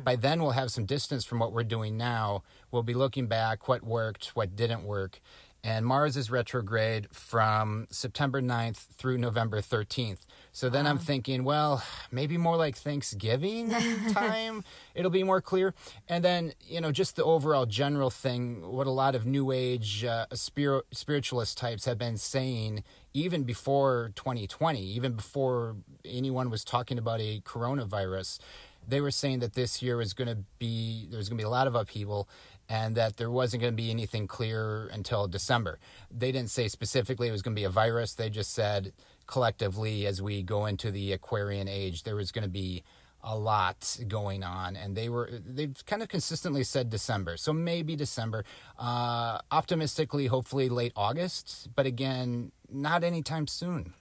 By 0.04 0.16
then, 0.16 0.42
we'll 0.42 0.52
have 0.52 0.72
some 0.72 0.86
distance 0.86 1.26
from 1.26 1.40
what 1.40 1.54
we're 1.54 1.64
doing 1.64 1.98
now. 1.98 2.44
We'll 2.72 2.84
be 2.84 2.94
looking 2.94 3.28
back 3.28 3.68
what 3.68 3.84
worked, 3.84 4.28
what 4.36 4.56
didn't 4.56 4.84
work. 4.84 5.20
And 5.64 5.86
Mars 5.86 6.16
is 6.16 6.32
retrograde 6.32 7.08
from 7.12 7.88
September 7.90 8.42
9th 8.42 8.78
through 8.98 9.18
November 9.18 9.60
13th. 9.60 10.20
So 10.54 10.70
then 10.70 10.88
I'm 10.88 10.98
thinking, 10.98 11.44
well, 11.44 11.84
maybe 12.12 12.38
more 12.38 12.56
like 12.56 12.78
Thanksgiving 12.78 13.70
time, 14.12 14.64
it'll 14.96 15.12
be 15.12 15.24
more 15.24 15.42
clear. 15.42 15.74
And 16.08 16.24
then, 16.24 16.54
you 16.62 16.80
know, 16.80 16.92
just 16.92 17.16
the 17.16 17.24
overall 17.24 17.66
general 17.66 18.10
thing, 18.10 18.62
what 18.66 18.88
a 18.88 18.92
lot 18.92 19.14
of 19.14 19.26
New 19.26 19.52
Age 19.52 20.06
uh, 20.06 20.28
spir- 20.34 20.84
spiritualist 20.92 21.58
types 21.58 21.86
have 21.86 21.98
been 21.98 22.18
saying, 22.18 22.84
even 23.14 23.44
before 23.44 24.12
2020, 24.16 24.82
even 24.82 25.14
before 25.14 25.76
anyone 26.06 26.50
was 26.50 26.64
talking 26.64 26.98
about 26.98 27.20
a 27.20 27.42
coronavirus, 27.42 28.40
they 28.88 29.02
were 29.02 29.12
saying 29.12 29.40
that 29.40 29.54
this 29.54 29.82
year 29.82 29.98
was 29.98 30.14
going 30.14 30.30
to 30.30 30.38
be, 30.60 31.08
there's 31.12 31.30
going 31.30 31.38
to 31.38 31.42
be 31.42 31.46
a 31.46 31.50
lot 31.50 31.68
of 31.68 31.76
upheaval 31.76 32.30
and 32.70 32.96
that 32.96 33.18
there 33.18 33.32
wasn't 33.32 33.62
going 33.62 33.74
to 33.74 33.78
be 33.78 33.92
anything 33.92 34.28
clear 34.28 34.90
until 34.94 35.28
December. 35.28 35.80
They 36.12 36.32
didn't 36.32 36.50
say 36.50 36.68
specifically 36.68 37.28
it 37.28 37.32
was 37.32 37.42
going 37.42 37.56
to 37.56 37.60
be 37.60 37.66
a 37.66 37.70
virus. 37.70 38.14
They 38.14 38.30
just 38.30 38.54
said 38.54 38.94
collectively, 39.26 40.06
as 40.06 40.22
we 40.22 40.44
go 40.44 40.66
into 40.66 40.92
the 40.92 41.14
Aquarian 41.14 41.68
age, 41.68 42.04
there 42.04 42.16
was 42.16 42.32
going 42.32 42.44
to 42.44 42.50
be 42.50 42.84
a 43.24 43.38
lot 43.38 43.98
going 44.08 44.44
on, 44.44 44.76
and 44.76 44.96
they 44.96 45.10
were 45.10 45.30
they've 45.46 45.76
kind 45.86 46.02
of 46.02 46.08
consistently 46.08 46.64
said 46.64 46.90
December, 46.90 47.36
so 47.36 47.52
maybe 47.52 47.96
December. 47.96 48.46
Uh, 48.78 49.40
optimistically, 49.52 50.28
hopefully 50.28 50.70
late 50.70 50.94
August, 50.96 51.68
but 51.76 51.86
again, 51.86 52.52
not 52.72 53.04
anytime 53.04 53.48
soon. 53.48 53.94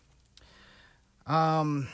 Um, 1.27 1.89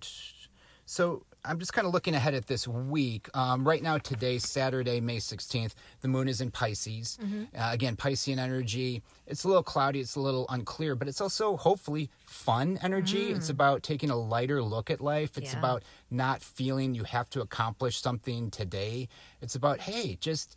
so 0.84 1.24
I'm 1.44 1.58
just 1.58 1.72
kind 1.72 1.88
of 1.88 1.92
looking 1.92 2.14
ahead 2.14 2.34
at 2.34 2.46
this 2.46 2.68
week. 2.68 3.28
Um, 3.34 3.66
right 3.66 3.82
now, 3.82 3.98
today, 3.98 4.38
Saturday, 4.38 5.00
May 5.00 5.16
16th, 5.16 5.72
the 6.00 6.06
moon 6.06 6.28
is 6.28 6.40
in 6.40 6.52
Pisces. 6.52 7.18
Uh, 7.20 7.68
again, 7.72 7.96
Piscean 7.96 8.38
energy. 8.38 9.02
It's 9.26 9.42
a 9.42 9.48
little 9.48 9.64
cloudy, 9.64 9.98
it's 9.98 10.14
a 10.14 10.20
little 10.20 10.46
unclear, 10.50 10.94
but 10.94 11.08
it's 11.08 11.20
also 11.20 11.56
hopefully 11.56 12.10
fun 12.26 12.78
energy. 12.80 13.30
It's 13.32 13.48
about 13.50 13.82
taking 13.82 14.08
a 14.08 14.16
lighter 14.16 14.62
look 14.62 14.88
at 14.88 15.00
life. 15.00 15.36
It's 15.36 15.52
Yeah. 15.52 15.58
about 15.58 15.82
not 16.12 16.42
feeling 16.42 16.94
you 16.94 17.02
have 17.04 17.28
to 17.30 17.40
accomplish 17.40 18.00
something 18.00 18.50
today. 18.52 19.08
It's 19.40 19.56
about, 19.56 19.80
hey, 19.80 20.18
just 20.20 20.56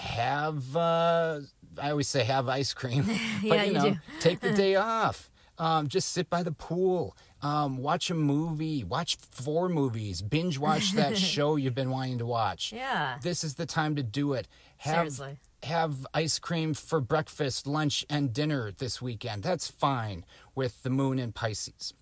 have, 0.00 0.74
uh, 0.76 1.40
I 1.80 1.90
always 1.90 2.08
say 2.08 2.24
have 2.24 2.48
ice 2.48 2.72
cream, 2.72 3.04
but 3.42 3.42
Yeah, 3.42 3.64
you 3.64 3.72
know, 3.72 3.90
do. 3.90 3.96
take 4.20 4.40
the 4.40 4.52
day 4.52 4.76
off. 4.76 5.30
Um, 5.58 5.88
just 5.88 6.12
sit 6.12 6.28
by 6.28 6.42
the 6.42 6.52
pool, 6.52 7.16
um, 7.40 7.78
watch 7.78 8.10
a 8.10 8.14
movie, 8.14 8.84
watch 8.84 9.16
four 9.16 9.68
movies, 9.68 10.20
binge 10.20 10.58
watch 10.58 10.92
that 10.92 11.16
show 11.32 11.56
you've 11.56 11.74
been 11.74 11.90
wanting 11.90 12.18
to 12.18 12.26
watch. 12.26 12.72
Yeah. 12.72 13.18
This 13.22 13.42
is 13.42 13.54
the 13.54 13.66
time 13.66 13.96
to 13.96 14.02
do 14.02 14.34
it. 14.34 14.48
Have, 14.78 14.94
Seriously. 15.14 15.38
Have 15.62 16.06
ice 16.12 16.38
cream 16.38 16.74
for 16.74 17.00
breakfast, 17.00 17.66
lunch, 17.66 18.04
and 18.10 18.32
dinner 18.32 18.70
this 18.70 19.00
weekend. 19.00 19.42
That's 19.42 19.68
fine 19.68 20.26
with 20.54 20.82
the 20.82 20.90
moon 20.90 21.18
in 21.18 21.32
Pisces. 21.32 21.94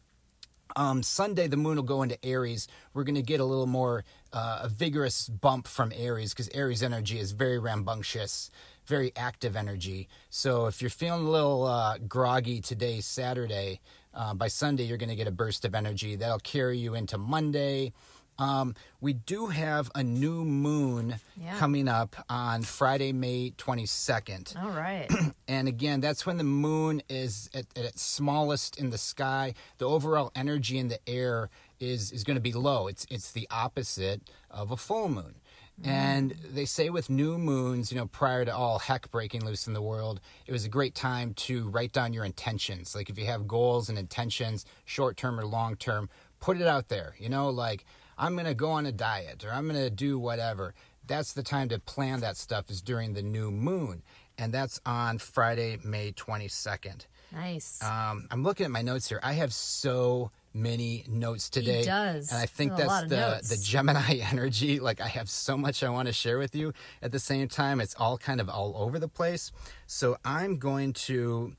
Um, 0.76 1.02
Sunday, 1.02 1.46
the 1.46 1.56
moon 1.56 1.76
will 1.76 1.84
go 1.84 2.02
into 2.02 2.22
Aries. 2.24 2.66
We're 2.94 3.04
going 3.04 3.14
to 3.14 3.22
get 3.22 3.40
a 3.40 3.44
little 3.44 3.66
more 3.66 4.04
uh, 4.32 4.60
a 4.62 4.68
vigorous 4.68 5.28
bump 5.28 5.68
from 5.68 5.92
Aries 5.94 6.32
because 6.32 6.48
Aries 6.48 6.82
energy 6.82 7.18
is 7.18 7.30
very 7.32 7.58
rambunctious, 7.58 8.50
very 8.86 9.12
active 9.16 9.56
energy. 9.56 10.08
So 10.30 10.66
if 10.66 10.80
you're 10.80 10.90
feeling 10.90 11.26
a 11.26 11.30
little 11.30 11.64
uh, 11.66 11.98
groggy 12.06 12.60
today, 12.60 13.00
Saturday, 13.00 13.80
uh, 14.12 14.34
by 14.34 14.48
Sunday, 14.48 14.84
you're 14.84 14.98
going 14.98 15.08
to 15.08 15.16
get 15.16 15.26
a 15.26 15.32
burst 15.32 15.64
of 15.64 15.74
energy 15.74 16.16
that'll 16.16 16.38
carry 16.38 16.78
you 16.78 16.94
into 16.94 17.18
Monday. 17.18 17.92
Um, 18.36 18.74
we 19.00 19.12
do 19.12 19.46
have 19.46 19.90
a 19.94 20.02
new 20.02 20.44
moon 20.44 21.16
Yeah. 21.40 21.56
coming 21.58 21.86
up 21.86 22.16
on 22.28 22.62
Friday, 22.62 23.12
May 23.12 23.52
22nd. 23.56 24.60
All 24.60 24.70
right. 24.70 25.08
And 25.46 25.68
again, 25.68 26.00
that's 26.00 26.24
when 26.24 26.38
the 26.38 26.42
moon 26.44 27.02
is 27.10 27.50
at, 27.54 27.66
at 27.76 27.84
its 27.84 28.02
smallest 28.02 28.78
in 28.78 28.88
the 28.88 28.96
sky. 28.96 29.52
The 29.76 29.84
overall 29.86 30.32
energy 30.34 30.78
in 30.78 30.88
the 30.88 30.98
air 31.06 31.50
is, 31.78 32.12
is 32.12 32.24
going 32.24 32.36
to 32.36 32.40
be 32.40 32.52
low. 32.54 32.86
It's, 32.88 33.06
it's 33.10 33.30
the 33.30 33.46
opposite 33.50 34.22
of 34.50 34.70
a 34.70 34.76
full 34.78 35.10
moon. 35.10 35.34
And 35.82 36.30
they 36.30 36.66
say 36.66 36.88
with 36.88 37.10
new 37.10 37.36
moons, 37.36 37.90
you 37.90 37.98
know, 37.98 38.06
prior 38.06 38.44
to 38.44 38.54
all 38.54 38.78
heck 38.78 39.10
breaking 39.10 39.44
loose 39.44 39.66
in 39.66 39.72
the 39.72 39.82
world, 39.82 40.20
it 40.46 40.52
was 40.52 40.64
a 40.64 40.68
great 40.68 40.94
time 40.94 41.34
to 41.34 41.68
write 41.68 41.92
down 41.92 42.12
your 42.12 42.24
intentions. 42.24 42.94
Like 42.94 43.10
if 43.10 43.18
you 43.18 43.26
have 43.26 43.48
goals 43.48 43.88
and 43.88 43.98
intentions, 43.98 44.64
short 44.84 45.16
term 45.16 45.38
or 45.38 45.44
long 45.44 45.76
term, 45.76 46.08
put 46.40 46.60
it 46.60 46.66
out 46.66 46.88
there. 46.88 47.16
You 47.18 47.28
know, 47.28 47.50
like 47.50 47.84
I'm 48.16 48.34
going 48.34 48.46
to 48.46 48.54
go 48.54 48.70
on 48.70 48.86
a 48.86 48.92
diet 48.92 49.44
or 49.44 49.50
I'm 49.52 49.68
going 49.68 49.80
to 49.80 49.90
do 49.90 50.18
whatever. 50.18 50.74
That's 51.06 51.32
the 51.32 51.42
time 51.42 51.68
to 51.70 51.78
plan 51.80 52.20
that 52.20 52.36
stuff 52.36 52.70
is 52.70 52.80
during 52.80 53.14
the 53.14 53.22
new 53.22 53.50
moon. 53.50 54.02
And 54.38 54.52
that's 54.52 54.80
on 54.86 55.18
Friday, 55.18 55.78
May 55.84 56.12
22nd. 56.12 57.06
nice. 57.32 57.82
Um, 57.82 58.26
I'm 58.30 58.42
looking 58.42 58.64
at 58.64 58.70
my 58.70 58.82
notes 58.82 59.08
here. 59.08 59.20
I 59.22 59.34
have 59.34 59.52
so 59.52 60.30
many 60.54 61.04
notes 61.08 61.50
today. 61.50 61.84
does. 61.84 62.30
And 62.30 62.40
I 62.40 62.46
think 62.46 62.76
that's 62.76 63.02
the, 63.02 63.40
the 63.48 63.60
Gemini 63.62 64.14
energy. 64.32 64.78
Like 64.80 65.00
I 65.00 65.08
have 65.08 65.28
so 65.28 65.56
much 65.56 65.82
I 65.82 65.90
want 65.90 66.06
to 66.06 66.12
share 66.14 66.38
with 66.38 66.54
you. 66.54 66.72
At 67.02 67.12
the 67.12 67.18
same 67.18 67.48
time, 67.48 67.80
it's 67.80 67.94
all 67.98 68.16
kind 68.16 68.40
of 68.40 68.48
all 68.48 68.74
over 68.76 68.98
the 68.98 69.08
place. 69.08 69.50
So 69.86 70.16
I'm 70.24 70.58
going 70.58 70.92
to 70.92 71.52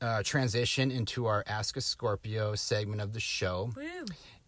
uh, 0.00 0.22
transition 0.24 0.90
into 0.90 1.26
our 1.26 1.44
Ask 1.46 1.76
a 1.76 1.80
Scorpio 1.80 2.54
segment 2.56 3.00
of 3.00 3.12
the 3.12 3.20
show. 3.20 3.70
Woo. 3.76 3.84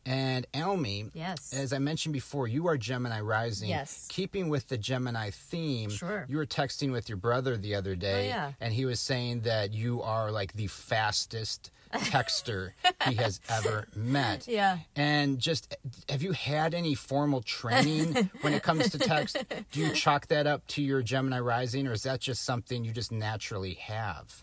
And 0.05 0.49
Almy, 0.53 1.11
Yes. 1.15 1.53
as 1.53 1.73
I 1.73 1.79
mentioned 1.79 2.13
before, 2.13 2.49
you 2.49 2.67
are 2.67 2.77
Gemini 2.77 3.21
rising. 3.21 3.69
Yes. 3.69 4.09
Keeping 4.11 4.49
with 4.49 4.67
the 4.67 4.77
Gemini 4.77 5.31
theme, 5.31 5.91
Sure. 5.91 6.27
you 6.29 6.39
were 6.39 6.47
texting 6.47 6.91
with 6.91 7.09
your 7.09 7.19
brother 7.19 7.57
the 7.57 7.77
other 7.77 7.95
day, 7.95 8.25
Oh, 8.25 8.35
yeah. 8.35 8.53
and 8.61 8.75
he 8.75 8.85
was 8.85 8.99
saying 8.99 9.43
that 9.43 9.73
you 9.73 10.03
are 10.03 10.33
like 10.33 10.55
the 10.55 10.67
fastest 10.67 11.71
texter 11.93 12.73
he 13.09 13.15
has 13.15 13.41
ever 13.49 13.89
met. 13.95 14.47
Yeah. 14.53 14.79
And 14.97 15.39
just 15.39 15.77
have 16.09 16.23
you 16.23 16.33
had 16.33 16.75
any 16.75 16.95
formal 16.95 17.41
training 17.43 18.31
when 18.43 18.53
it 18.53 18.63
comes 18.63 18.91
to 18.91 18.99
text? 18.99 19.37
Do 19.71 19.81
you 19.81 19.93
chalk 19.95 20.27
that 20.27 20.47
up 20.47 20.67
to 20.69 20.83
your 20.83 21.01
Gemini 21.03 21.41
rising, 21.41 21.87
or 21.87 21.93
is 21.93 22.03
that 22.03 22.21
just 22.21 22.43
something 22.45 22.85
you 22.85 22.93
just 22.93 23.11
naturally 23.13 23.75
have? 23.75 24.43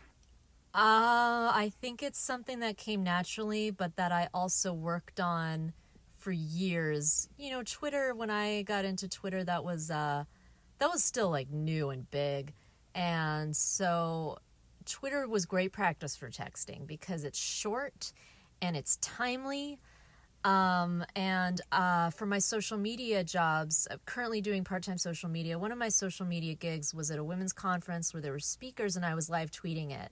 Uh, 0.73 1.51
I 1.53 1.71
think 1.81 2.01
it's 2.01 2.19
something 2.19 2.59
that 2.59 2.77
came 2.77 3.03
naturally, 3.03 3.71
but 3.71 3.95
that 3.97 4.11
I 4.11 4.29
also 4.33 4.71
worked 4.71 5.19
on 5.19 5.73
for 6.17 6.31
years. 6.31 7.27
You 7.37 7.51
know, 7.51 7.63
Twitter. 7.63 8.13
When 8.15 8.29
I 8.29 8.61
got 8.63 8.85
into 8.85 9.07
Twitter, 9.07 9.43
that 9.43 9.63
was 9.63 9.91
uh, 9.91 10.25
that 10.79 10.89
was 10.89 11.03
still 11.03 11.29
like 11.29 11.49
new 11.51 11.89
and 11.89 12.09
big, 12.09 12.53
and 12.95 13.55
so 13.55 14.37
Twitter 14.89 15.27
was 15.27 15.45
great 15.45 15.71
practice 15.71 16.15
for 16.15 16.29
texting 16.29 16.85
because 16.87 17.23
it's 17.23 17.39
short 17.39 18.11
and 18.61 18.75
it's 18.75 18.97
timely. 18.97 19.79
Um, 20.43 21.05
and 21.15 21.61
uh, 21.71 22.09
for 22.11 22.25
my 22.25 22.39
social 22.39 22.77
media 22.77 23.23
jobs, 23.23 23.87
I'm 23.91 23.99
currently 24.05 24.41
doing 24.41 24.63
part 24.63 24.83
time 24.83 24.97
social 24.97 25.29
media. 25.29 25.59
One 25.59 25.71
of 25.71 25.77
my 25.77 25.89
social 25.89 26.25
media 26.25 26.55
gigs 26.55 26.93
was 26.93 27.11
at 27.11 27.19
a 27.19 27.23
women's 27.23 27.53
conference 27.53 28.13
where 28.13 28.21
there 28.21 28.31
were 28.31 28.39
speakers 28.39 28.95
and 28.95 29.05
I 29.05 29.15
was 29.15 29.29
live 29.29 29.51
tweeting 29.51 29.91
it. 29.91 30.11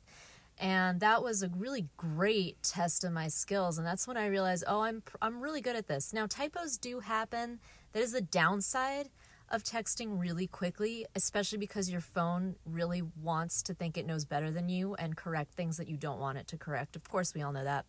And 0.60 1.00
that 1.02 1.24
was 1.24 1.44
a 1.44 1.50
really 1.50 1.88
great 1.98 2.62
test 2.64 3.04
of 3.04 3.12
my 3.12 3.28
skills. 3.28 3.78
And 3.78 3.86
that's 3.86 4.08
when 4.08 4.18
I 4.18 4.28
realized, 4.28 4.64
oh, 4.68 4.82
I'm, 4.82 5.04
I'm 5.22 5.40
really 5.40 5.62
good 5.62 5.76
at 5.76 5.88
this. 5.88 6.14
Now, 6.14 6.26
typos 6.26 6.78
do 6.78 7.00
happen. 7.00 7.60
That 7.94 8.02
is 8.02 8.12
the 8.12 8.22
downside 8.22 9.10
of 9.50 9.64
texting 9.64 10.20
really 10.20 10.48
quickly, 10.48 11.06
especially 11.16 11.58
because 11.58 11.90
your 11.90 12.02
phone 12.02 12.56
really 12.66 13.02
wants 13.22 13.62
to 13.64 13.74
think 13.74 13.98
it 13.98 14.06
knows 14.06 14.26
better 14.26 14.52
than 14.52 14.70
you 14.70 14.96
and 14.96 15.16
correct 15.16 15.54
things 15.54 15.78
that 15.78 15.88
you 15.88 15.98
don't 15.98 16.20
want 16.20 16.38
it 16.38 16.48
to 16.48 16.58
correct. 16.58 16.96
Of 16.96 17.10
course, 17.10 17.34
we 17.34 17.42
all 17.42 17.54
know 17.54 17.64
that. 17.64 17.86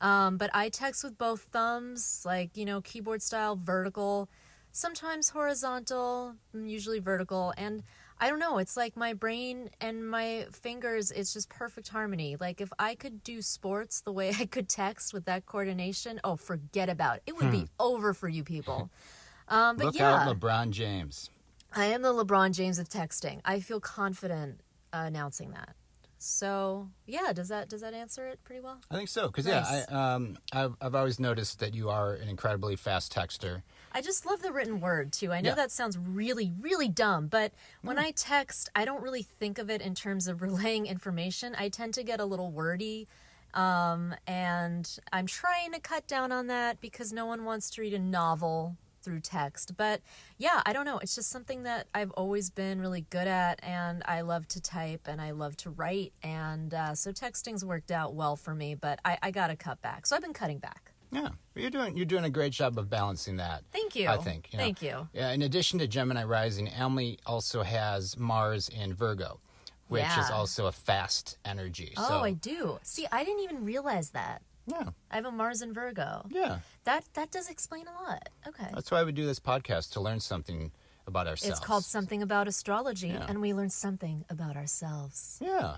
Um, 0.00 0.36
but 0.36 0.50
I 0.54 0.68
text 0.68 1.04
with 1.04 1.18
both 1.18 1.42
thumbs, 1.42 2.22
like, 2.24 2.56
you 2.56 2.64
know, 2.64 2.80
keyboard 2.80 3.22
style, 3.22 3.56
vertical, 3.56 4.28
sometimes 4.72 5.30
horizontal, 5.30 6.36
mm, 6.54 6.68
usually 6.68 7.00
vertical. 7.00 7.52
And 7.56 7.82
I 8.18 8.28
don't 8.28 8.38
know, 8.38 8.58
it's 8.58 8.76
like 8.76 8.96
my 8.96 9.14
brain 9.14 9.70
and 9.80 10.08
my 10.08 10.46
fingers, 10.52 11.10
it's 11.10 11.32
just 11.32 11.48
perfect 11.48 11.88
harmony. 11.88 12.36
Like, 12.38 12.60
if 12.60 12.70
I 12.78 12.94
could 12.94 13.22
do 13.22 13.42
sports 13.42 14.00
the 14.00 14.12
way 14.12 14.34
I 14.38 14.46
could 14.46 14.68
text 14.68 15.12
with 15.12 15.24
that 15.26 15.46
coordination, 15.46 16.20
oh, 16.24 16.36
forget 16.36 16.88
about 16.88 17.16
it. 17.16 17.22
It 17.26 17.36
would 17.36 17.50
be 17.50 17.66
over 17.78 18.14
for 18.14 18.28
you 18.28 18.44
people. 18.44 18.90
Um, 19.50 19.76
but 19.76 19.86
Look 19.86 19.98
yeah, 19.98 20.14
out, 20.28 20.40
LeBron 20.40 20.70
James. 20.70 21.28
I 21.74 21.86
am 21.86 22.02
the 22.02 22.12
LeBron 22.12 22.52
James 22.52 22.78
of 22.78 22.88
texting. 22.88 23.40
I 23.44 23.60
feel 23.60 23.80
confident 23.80 24.60
uh, 24.92 25.02
announcing 25.06 25.50
that. 25.50 25.74
So 26.22 26.88
yeah, 27.06 27.32
does 27.32 27.48
that 27.48 27.68
does 27.70 27.80
that 27.80 27.94
answer 27.94 28.26
it 28.28 28.40
pretty 28.44 28.60
well? 28.60 28.78
I 28.90 28.96
think 28.96 29.08
so 29.08 29.26
because 29.28 29.46
Nice. 29.46 29.70
yeah, 29.70 29.84
I, 29.90 30.14
um, 30.14 30.36
I've 30.52 30.74
I've 30.80 30.94
always 30.94 31.18
noticed 31.18 31.60
that 31.60 31.74
you 31.74 31.88
are 31.88 32.12
an 32.12 32.28
incredibly 32.28 32.76
fast 32.76 33.14
texter. 33.14 33.62
I 33.92 34.02
just 34.02 34.26
love 34.26 34.42
the 34.42 34.52
written 34.52 34.80
word 34.80 35.12
too. 35.12 35.32
I 35.32 35.40
know 35.40 35.50
Yeah. 35.50 35.54
that 35.56 35.70
sounds 35.70 35.96
really, 35.96 36.52
really 36.60 36.88
dumb, 36.88 37.26
but 37.28 37.52
when 37.82 37.98
I 37.98 38.10
text, 38.10 38.68
I 38.74 38.84
don't 38.84 39.02
really 39.02 39.22
think 39.22 39.58
of 39.58 39.70
it 39.70 39.80
in 39.80 39.94
terms 39.94 40.28
of 40.28 40.42
relaying 40.48 40.86
information. 40.86 41.54
I 41.58 41.70
tend 41.70 41.94
to 41.94 42.02
get 42.02 42.20
a 42.20 42.24
little 42.26 42.50
wordy. 42.50 43.08
Um, 43.54 44.14
and 44.28 44.88
I'm 45.12 45.26
trying 45.26 45.72
to 45.72 45.80
cut 45.80 46.06
down 46.06 46.30
on 46.30 46.46
that 46.48 46.80
because 46.80 47.12
no 47.12 47.26
one 47.26 47.44
wants 47.44 47.68
to 47.70 47.80
read 47.80 47.94
a 47.94 47.98
novel 47.98 48.76
through 49.02 49.20
text. 49.20 49.76
But 49.76 50.00
yeah, 50.38 50.62
I 50.66 50.72
don't 50.72 50.84
know. 50.84 50.98
It's 50.98 51.14
just 51.14 51.30
something 51.30 51.62
that 51.64 51.86
I've 51.94 52.10
always 52.12 52.50
been 52.50 52.80
really 52.80 53.06
good 53.10 53.26
at, 53.26 53.60
and 53.62 54.02
I 54.06 54.20
love 54.22 54.48
to 54.48 54.60
type 54.60 55.02
and 55.06 55.20
I 55.20 55.32
love 55.32 55.56
to 55.58 55.70
write. 55.70 56.12
And 56.22 56.72
uh, 56.72 56.94
so 56.94 57.12
texting's 57.12 57.64
worked 57.64 57.90
out 57.90 58.14
well 58.14 58.36
for 58.36 58.54
me, 58.54 58.74
but 58.74 59.00
I, 59.04 59.18
I 59.22 59.30
got 59.30 59.48
to 59.48 59.56
cut 59.56 59.82
back. 59.82 60.06
So 60.06 60.16
I've 60.16 60.22
been 60.22 60.32
cutting 60.32 60.58
back. 60.58 60.92
Yeah, 61.12 61.30
you're 61.56 61.70
doing 61.70 61.96
you're 61.96 62.06
doing 62.06 62.24
a 62.24 62.30
great 62.30 62.52
job 62.52 62.78
of 62.78 62.88
balancing 62.88 63.38
that. 63.38 63.64
Thank 63.72 63.96
you. 63.96 64.08
I 64.08 64.16
think. 64.16 64.52
You 64.52 64.58
know. 64.58 64.64
Thank 64.64 64.80
you. 64.80 65.08
Yeah, 65.12 65.32
in 65.32 65.42
addition 65.42 65.80
to 65.80 65.88
Gemini 65.88 66.22
rising, 66.22 66.68
Emily 66.68 67.18
also 67.26 67.64
has 67.64 68.16
Mars 68.16 68.68
in 68.68 68.94
Virgo, 68.94 69.40
which 69.88 70.04
is 70.04 70.30
also 70.30 70.66
a 70.66 70.72
fast 70.72 71.36
energy. 71.44 71.94
Oh, 71.96 72.06
so, 72.06 72.18
I 72.20 72.32
do. 72.32 72.78
See, 72.82 73.06
I 73.10 73.24
didn't 73.24 73.42
even 73.42 73.64
realize 73.64 74.10
that. 74.10 74.42
Yeah, 74.66 74.90
I 75.10 75.16
have 75.16 75.24
a 75.26 75.30
Mars 75.30 75.62
and 75.62 75.74
Virgo. 75.74 76.26
yeah. 76.30 76.58
That 76.84 77.04
that 77.14 77.30
does 77.30 77.48
explain 77.50 77.86
a 77.88 78.02
lot. 78.08 78.28
Okay. 78.48 78.68
That's 78.74 78.90
why 78.90 79.02
we 79.04 79.12
do 79.12 79.26
this 79.26 79.40
podcast 79.40 79.92
to 79.92 80.00
learn 80.00 80.20
something 80.20 80.72
about 81.06 81.26
ourselves. 81.26 81.58
It's 81.58 81.66
called 81.66 81.84
something 81.84 82.22
about 82.22 82.46
astrology, 82.48 83.08
Yeah. 83.08 83.26
and 83.28 83.40
we 83.40 83.52
learn 83.54 83.70
something 83.70 84.24
about 84.30 84.56
ourselves. 84.56 85.38
Yeah. 85.40 85.76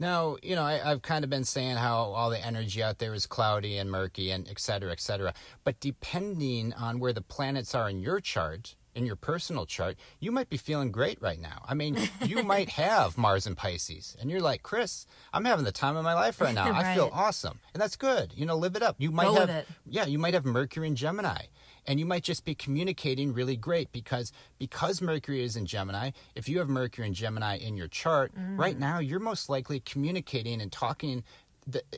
Now, 0.00 0.36
you 0.42 0.56
know, 0.56 0.62
I, 0.62 0.90
I've 0.90 1.02
kind 1.02 1.22
of 1.22 1.30
been 1.30 1.44
saying 1.44 1.76
how 1.76 1.96
all 1.96 2.28
the 2.30 2.44
energy 2.44 2.82
out 2.82 2.98
there 2.98 3.14
is 3.14 3.26
cloudy 3.26 3.76
and 3.78 3.90
murky 3.90 4.30
and 4.32 4.48
et 4.48 4.58
cetera, 4.58 4.90
et 4.90 5.00
cetera. 5.00 5.32
But 5.62 5.78
depending 5.80 6.72
on 6.72 6.98
where 6.98 7.12
the 7.12 7.20
planets 7.20 7.74
are 7.76 7.88
in 7.88 8.00
your 8.00 8.20
chart, 8.20 8.74
in 8.94 9.06
your 9.06 9.16
personal 9.16 9.66
chart, 9.66 9.96
you 10.20 10.30
might 10.32 10.48
be 10.48 10.56
feeling 10.56 10.90
great 10.92 11.20
right 11.20 11.40
now. 11.40 11.62
I 11.68 11.74
mean, 11.74 11.96
you 12.24 12.42
might 12.54 12.70
have 12.70 13.18
Mars 13.18 13.46
and 13.46 13.56
Pisces, 13.56 14.16
and 14.20 14.30
you're 14.30 14.40
like, 14.40 14.62
Chris, 14.62 15.06
I'm 15.32 15.44
having 15.44 15.64
the 15.64 15.72
time 15.72 15.96
of 15.96 16.04
my 16.04 16.14
life 16.14 16.40
right 16.40 16.54
now. 16.60 16.72
I 16.72 16.94
feel 16.94 17.10
awesome, 17.12 17.58
and 17.72 17.80
that's 17.82 17.96
good. 17.96 18.32
You 18.36 18.46
know, 18.46 18.56
live 18.56 18.76
it 18.76 18.82
up. 18.82 18.96
You 18.98 19.10
might 19.10 19.24
Go 19.24 19.34
have, 19.34 19.48
it. 19.50 19.66
yeah, 19.86 20.06
you 20.06 20.18
might 20.18 20.34
have 20.34 20.44
Mercury 20.44 20.86
in 20.86 20.96
Gemini, 20.96 21.46
and 21.86 21.98
you 22.00 22.06
might 22.06 22.22
just 22.22 22.44
be 22.44 22.54
communicating 22.54 23.32
really 23.32 23.56
great 23.56 23.92
because 23.92 24.32
because 24.58 25.02
Mercury 25.02 25.42
is 25.42 25.56
in 25.56 25.66
Gemini. 25.66 26.10
If 26.34 26.48
you 26.48 26.58
have 26.58 26.68
Mercury 26.68 27.06
in 27.06 27.14
Gemini 27.14 27.56
in 27.58 27.76
your 27.76 27.88
chart 27.88 28.32
Mm. 28.34 28.58
right 28.58 28.78
now, 28.78 28.98
you're 29.00 29.20
most 29.20 29.48
likely 29.48 29.80
communicating 29.80 30.60
and 30.62 30.72
talking. 30.72 31.24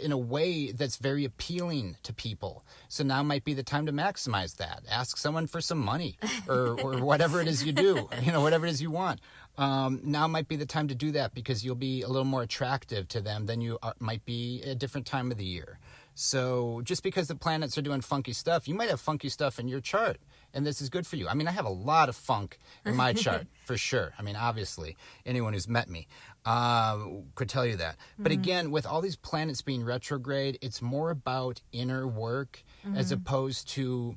In 0.01 0.13
a 0.13 0.19
way 0.19 0.71
that's 0.73 0.97
very 0.97 1.25
appealing 1.25 1.97
to 2.05 2.13
people. 2.13 2.65
So 2.89 3.03
now 3.03 3.23
might 3.23 3.45
be 3.45 3.55
the 3.55 3.63
time 3.63 3.87
to 3.87 3.93
maximize 3.93 4.57
that. 4.57 4.85
Ask 4.91 5.17
someone 5.17 5.47
for 5.47 5.61
some 5.61 5.79
money 5.79 6.19
or, 6.49 6.81
or 6.81 6.99
whatever 7.05 7.41
it 7.41 7.49
is 7.49 7.65
you 7.65 7.73
do, 7.73 8.09
you 8.23 8.33
know, 8.33 8.41
whatever 8.41 8.67
it 8.67 8.71
is 8.71 8.81
you 8.81 8.91
want. 8.91 9.21
Um, 9.59 10.01
now 10.05 10.27
might 10.29 10.49
be 10.49 10.57
the 10.57 10.67
time 10.67 10.89
to 10.89 10.95
do 10.95 11.13
that 11.13 11.35
because 11.35 11.65
you'll 11.65 11.75
be 11.75 12.03
a 12.03 12.09
little 12.09 12.25
more 12.25 12.43
attractive 12.43 13.09
to 13.09 13.21
them 13.21 13.47
than 13.47 13.61
you 13.61 13.79
are, 13.83 13.95
might 13.99 14.25
be 14.25 14.63
at 14.63 14.69
a 14.69 14.75
different 14.75 15.07
time 15.07 15.31
of 15.31 15.39
the 15.39 15.45
year. 15.45 15.79
So 16.19 16.81
just 16.83 17.03
because 17.03 17.29
the 17.29 17.35
planets 17.35 17.77
are 17.77 17.83
doing 17.83 18.01
funky 18.01 18.33
stuff, 18.33 18.67
you 18.67 18.75
might 18.75 18.89
have 18.89 19.01
funky 19.01 19.29
stuff 19.29 19.59
in 19.59 19.69
your 19.69 19.81
chart, 19.81 20.17
and 20.55 20.65
this 20.65 20.81
is 20.81 20.89
good 20.89 21.07
for 21.07 21.17
you. 21.17 21.29
I 21.29 21.35
mean, 21.35 21.47
I 21.47 21.51
have 21.51 21.67
a 21.67 21.71
lot 21.71 22.09
of 22.09 22.17
funk 22.17 22.59
in 22.87 22.97
my 22.97 23.13
chart 23.13 23.47
for 23.67 23.77
sure. 23.77 24.15
I 24.19 24.23
mean, 24.23 24.35
obviously, 24.35 24.97
anyone 25.27 25.53
who's 25.53 25.69
met 25.69 25.91
me 25.91 26.09
uh, 26.47 26.99
could 27.35 27.49
tell 27.49 27.67
you 27.67 27.77
that. 27.77 27.97
But 28.19 28.31
mm-hmm. 28.33 28.41
again, 28.41 28.71
with 28.71 28.87
all 28.87 29.01
these 29.03 29.17
planets 29.17 29.63
being 29.63 29.85
retrograde, 29.85 30.59
it's 30.63 30.81
more 30.81 31.11
about 31.11 31.61
inner 31.73 32.07
work 32.07 32.63
as 32.95 33.07
mm-hmm. 33.07 33.15
opposed 33.15 33.69
to 33.71 34.17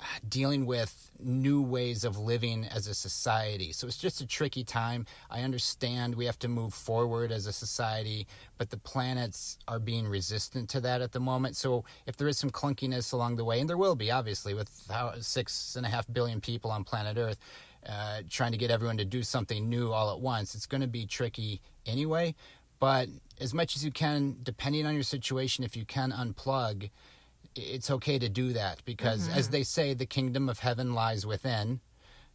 uh, 0.00 0.04
dealing 0.28 0.66
with 0.66 1.10
new 1.18 1.62
ways 1.62 2.04
of 2.04 2.18
living 2.18 2.64
as 2.64 2.86
a 2.86 2.94
society. 2.94 3.72
So 3.72 3.86
it's 3.86 3.96
just 3.96 4.20
a 4.20 4.26
tricky 4.26 4.64
time. 4.64 5.06
I 5.30 5.42
understand 5.42 6.14
we 6.14 6.26
have 6.26 6.38
to 6.40 6.48
move 6.48 6.74
forward 6.74 7.30
as 7.30 7.46
a 7.46 7.52
society, 7.52 8.26
but 8.58 8.70
the 8.70 8.76
planets 8.78 9.58
are 9.68 9.78
being 9.78 10.08
resistant 10.08 10.68
to 10.70 10.80
that 10.80 11.02
at 11.02 11.12
the 11.12 11.20
moment. 11.20 11.56
So 11.56 11.84
if 12.06 12.16
there 12.16 12.28
is 12.28 12.38
some 12.38 12.50
clunkiness 12.50 13.12
along 13.12 13.36
the 13.36 13.44
way, 13.44 13.60
and 13.60 13.68
there 13.68 13.78
will 13.78 13.96
be, 13.96 14.10
obviously, 14.10 14.54
with 14.54 14.70
how 14.90 15.12
six 15.20 15.76
and 15.76 15.86
a 15.86 15.88
half 15.88 16.06
billion 16.12 16.40
people 16.40 16.70
on 16.70 16.84
planet 16.84 17.16
Earth. 17.18 17.38
Uh, 17.88 18.22
trying 18.28 18.50
to 18.52 18.58
get 18.58 18.70
everyone 18.70 18.96
to 18.96 19.04
do 19.04 19.22
something 19.22 19.68
new 19.68 19.92
all 19.92 20.12
at 20.12 20.20
once. 20.20 20.54
It's 20.56 20.66
going 20.66 20.80
to 20.80 20.88
be 20.88 21.06
tricky 21.06 21.60
anyway, 21.86 22.34
but 22.80 23.08
as 23.40 23.54
much 23.54 23.76
as 23.76 23.84
you 23.84 23.92
can, 23.92 24.38
depending 24.42 24.86
on 24.86 24.94
your 24.94 25.04
situation, 25.04 25.62
if 25.62 25.76
you 25.76 25.84
can 25.84 26.10
unplug, 26.10 26.90
it's 27.54 27.90
okay 27.90 28.18
to 28.18 28.28
do 28.28 28.52
that 28.54 28.84
because 28.84 29.28
as 29.28 29.50
they 29.50 29.62
say 29.62 29.94
the 29.94 30.04
kingdom 30.06 30.48
of 30.48 30.58
heaven 30.58 30.94
lies 30.94 31.24
within 31.24 31.80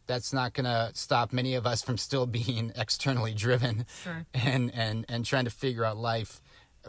that's 0.08 0.32
not 0.32 0.52
going 0.52 0.64
to 0.64 0.90
stop 0.94 1.32
many 1.32 1.54
of 1.54 1.64
us 1.64 1.80
from 1.82 1.96
still 1.96 2.26
being 2.40 2.72
externally 2.74 3.32
driven 3.34 3.84
Sure. 4.02 4.26
and 4.34 4.74
and 4.74 5.04
and 5.08 5.24
trying 5.24 5.44
to 5.44 5.50
figure 5.50 5.84
out 5.84 5.96
life 5.96 6.40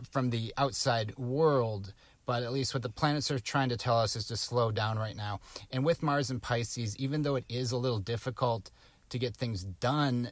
from 0.10 0.32
the 0.32 0.51
outside 0.58 1.15
world 1.17 1.93
but 2.25 2.44
at 2.44 2.53
least 2.53 2.74
what 2.74 2.84
the 2.84 2.89
planets 2.89 3.30
are 3.32 3.39
trying 3.39 3.70
to 3.70 3.77
tell 3.77 4.00
us 4.00 4.15
is 4.15 4.27
to 4.27 4.38
slow 4.38 4.72
down 4.72 4.98
right 4.98 5.15
now. 5.15 5.39
And 5.72 5.84
with 5.86 6.03
mars 6.03 6.30
and 6.30 6.42
pisces 6.42 6.96
even 6.98 7.24
though 7.24 7.36
it 7.36 7.46
is 7.50 7.72
a 7.72 7.77
little 7.77 8.00
difficult 8.00 8.72
to 9.10 9.20
get 9.20 9.36
things 9.36 9.63
done 9.63 10.32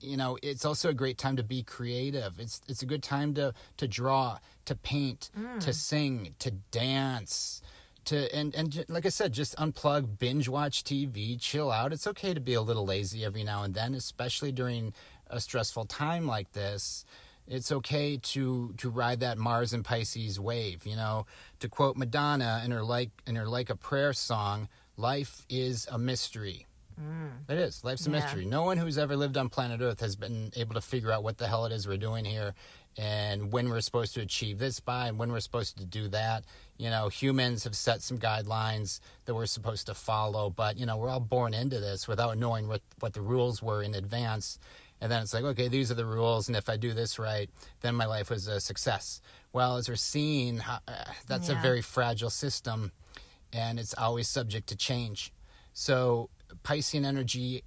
you 0.00 0.16
know 0.16 0.38
it's 0.42 0.64
also 0.64 0.88
a 0.88 0.94
great 0.94 1.18
time 1.18 1.36
to 1.36 1.42
be 1.42 1.62
creative. 1.62 2.38
It's 2.38 2.60
it's 2.68 2.82
a 2.82 2.86
good 2.86 3.02
time 3.02 3.34
to 3.34 3.52
to 3.76 3.88
draw 3.88 4.38
to 4.64 4.74
paint 4.74 5.30
to 5.34 5.70
mm. 5.70 5.74
sing 5.74 6.34
to 6.38 6.50
dance 6.70 7.62
to 8.06 8.34
and 8.34 8.54
and 8.54 8.84
like 8.88 9.04
i 9.04 9.10
said 9.10 9.32
just 9.32 9.54
unplug 9.56 10.18
binge 10.18 10.48
watch 10.48 10.84
tv 10.84 11.38
chill 11.40 11.70
out. 11.70 11.92
It's 11.92 12.06
okay 12.06 12.34
to 12.34 12.40
be 12.40 12.54
a 12.54 12.62
little 12.62 12.86
lazy 12.86 13.24
every 13.24 13.44
now 13.44 13.62
and 13.62 13.74
then 13.74 13.94
especially 13.94 14.52
during 14.52 14.94
a 15.28 15.40
stressful 15.40 15.84
time 15.84 16.26
like 16.26 16.52
this 16.52 17.04
it's 17.50 17.70
okay 17.70 18.16
to 18.16 18.72
to 18.78 18.88
ride 18.88 19.20
that 19.20 19.36
mars 19.36 19.72
and 19.74 19.84
pisces 19.84 20.40
wave 20.40 20.86
you 20.86 20.96
know 20.96 21.26
to 21.58 21.68
quote 21.68 21.96
madonna 21.96 22.62
in 22.64 22.70
her 22.70 22.82
like 22.82 23.10
in 23.26 23.36
her 23.36 23.46
like 23.46 23.68
a 23.68 23.76
prayer 23.76 24.12
song 24.14 24.68
life 24.96 25.44
is 25.50 25.86
a 25.90 25.98
mystery 25.98 26.66
mm. 27.00 27.30
it 27.48 27.58
is. 27.58 27.82
Life's 27.84 28.06
a 28.06 28.10
Yeah. 28.10 28.20
mystery. 28.20 28.44
No 28.44 28.62
one 28.64 28.76
who's 28.76 28.98
ever 28.98 29.16
lived 29.16 29.36
on 29.36 29.48
planet 29.48 29.80
Earth 29.80 30.00
has 30.00 30.16
been 30.16 30.50
able 30.56 30.74
to 30.74 30.80
figure 30.82 31.10
out 31.10 31.22
what 31.22 31.38
the 31.38 31.48
hell 31.48 31.64
it 31.66 31.72
is 31.72 31.88
we're 31.88 31.96
doing 31.96 32.24
here 32.24 32.54
and 32.98 33.52
when 33.52 33.68
we're 33.70 33.80
supposed 33.80 34.14
to 34.14 34.20
achieve 34.20 34.58
this 34.58 34.80
by 34.80 35.08
and 35.08 35.18
when 35.18 35.30
we're 35.32 35.40
supposed 35.40 35.78
to 35.78 35.84
do 35.84 36.08
that. 36.08 36.44
You 36.76 36.90
know, 36.90 37.08
humans 37.08 37.64
have 37.64 37.76
set 37.76 38.02
some 38.02 38.18
guidelines 38.18 39.00
that 39.24 39.34
we're 39.34 39.46
supposed 39.46 39.86
to 39.86 39.94
follow, 39.94 40.50
but, 40.50 40.78
you 40.78 40.86
know, 40.86 40.96
we're 40.96 41.08
all 41.10 41.20
born 41.20 41.54
into 41.54 41.78
this 41.78 42.08
without 42.08 42.36
knowing 42.38 42.68
what, 42.68 42.82
what 42.98 43.12
the 43.14 43.20
rules 43.20 43.62
were 43.62 43.82
in 43.82 43.94
advance. 43.94 44.58
And 45.00 45.10
then 45.10 45.22
it's 45.22 45.32
like, 45.32 45.44
okay, 45.44 45.68
these 45.68 45.90
are 45.90 45.94
the 45.94 46.04
rules, 46.04 46.48
and 46.48 46.56
if 46.56 46.68
I 46.68 46.76
do 46.76 46.92
this 46.92 47.18
right, 47.18 47.48
then 47.80 47.94
my 47.94 48.04
life 48.04 48.28
was 48.28 48.46
a 48.46 48.60
success. 48.60 49.20
Well, 49.52 49.76
as 49.76 49.88
we're 49.88 49.96
seeing, 49.96 50.60
uh, 50.60 50.78
that's 51.26 51.48
a 51.48 51.54
very 51.54 51.80
fragile 51.80 52.30
system, 52.30 52.92
and 53.52 53.78
it's 53.80 53.94
always 53.96 54.28
subject 54.28 54.68
to 54.68 54.76
change. 54.76 55.32
So, 55.72 56.28
Piscean 56.64 57.04
energy, 57.06 57.64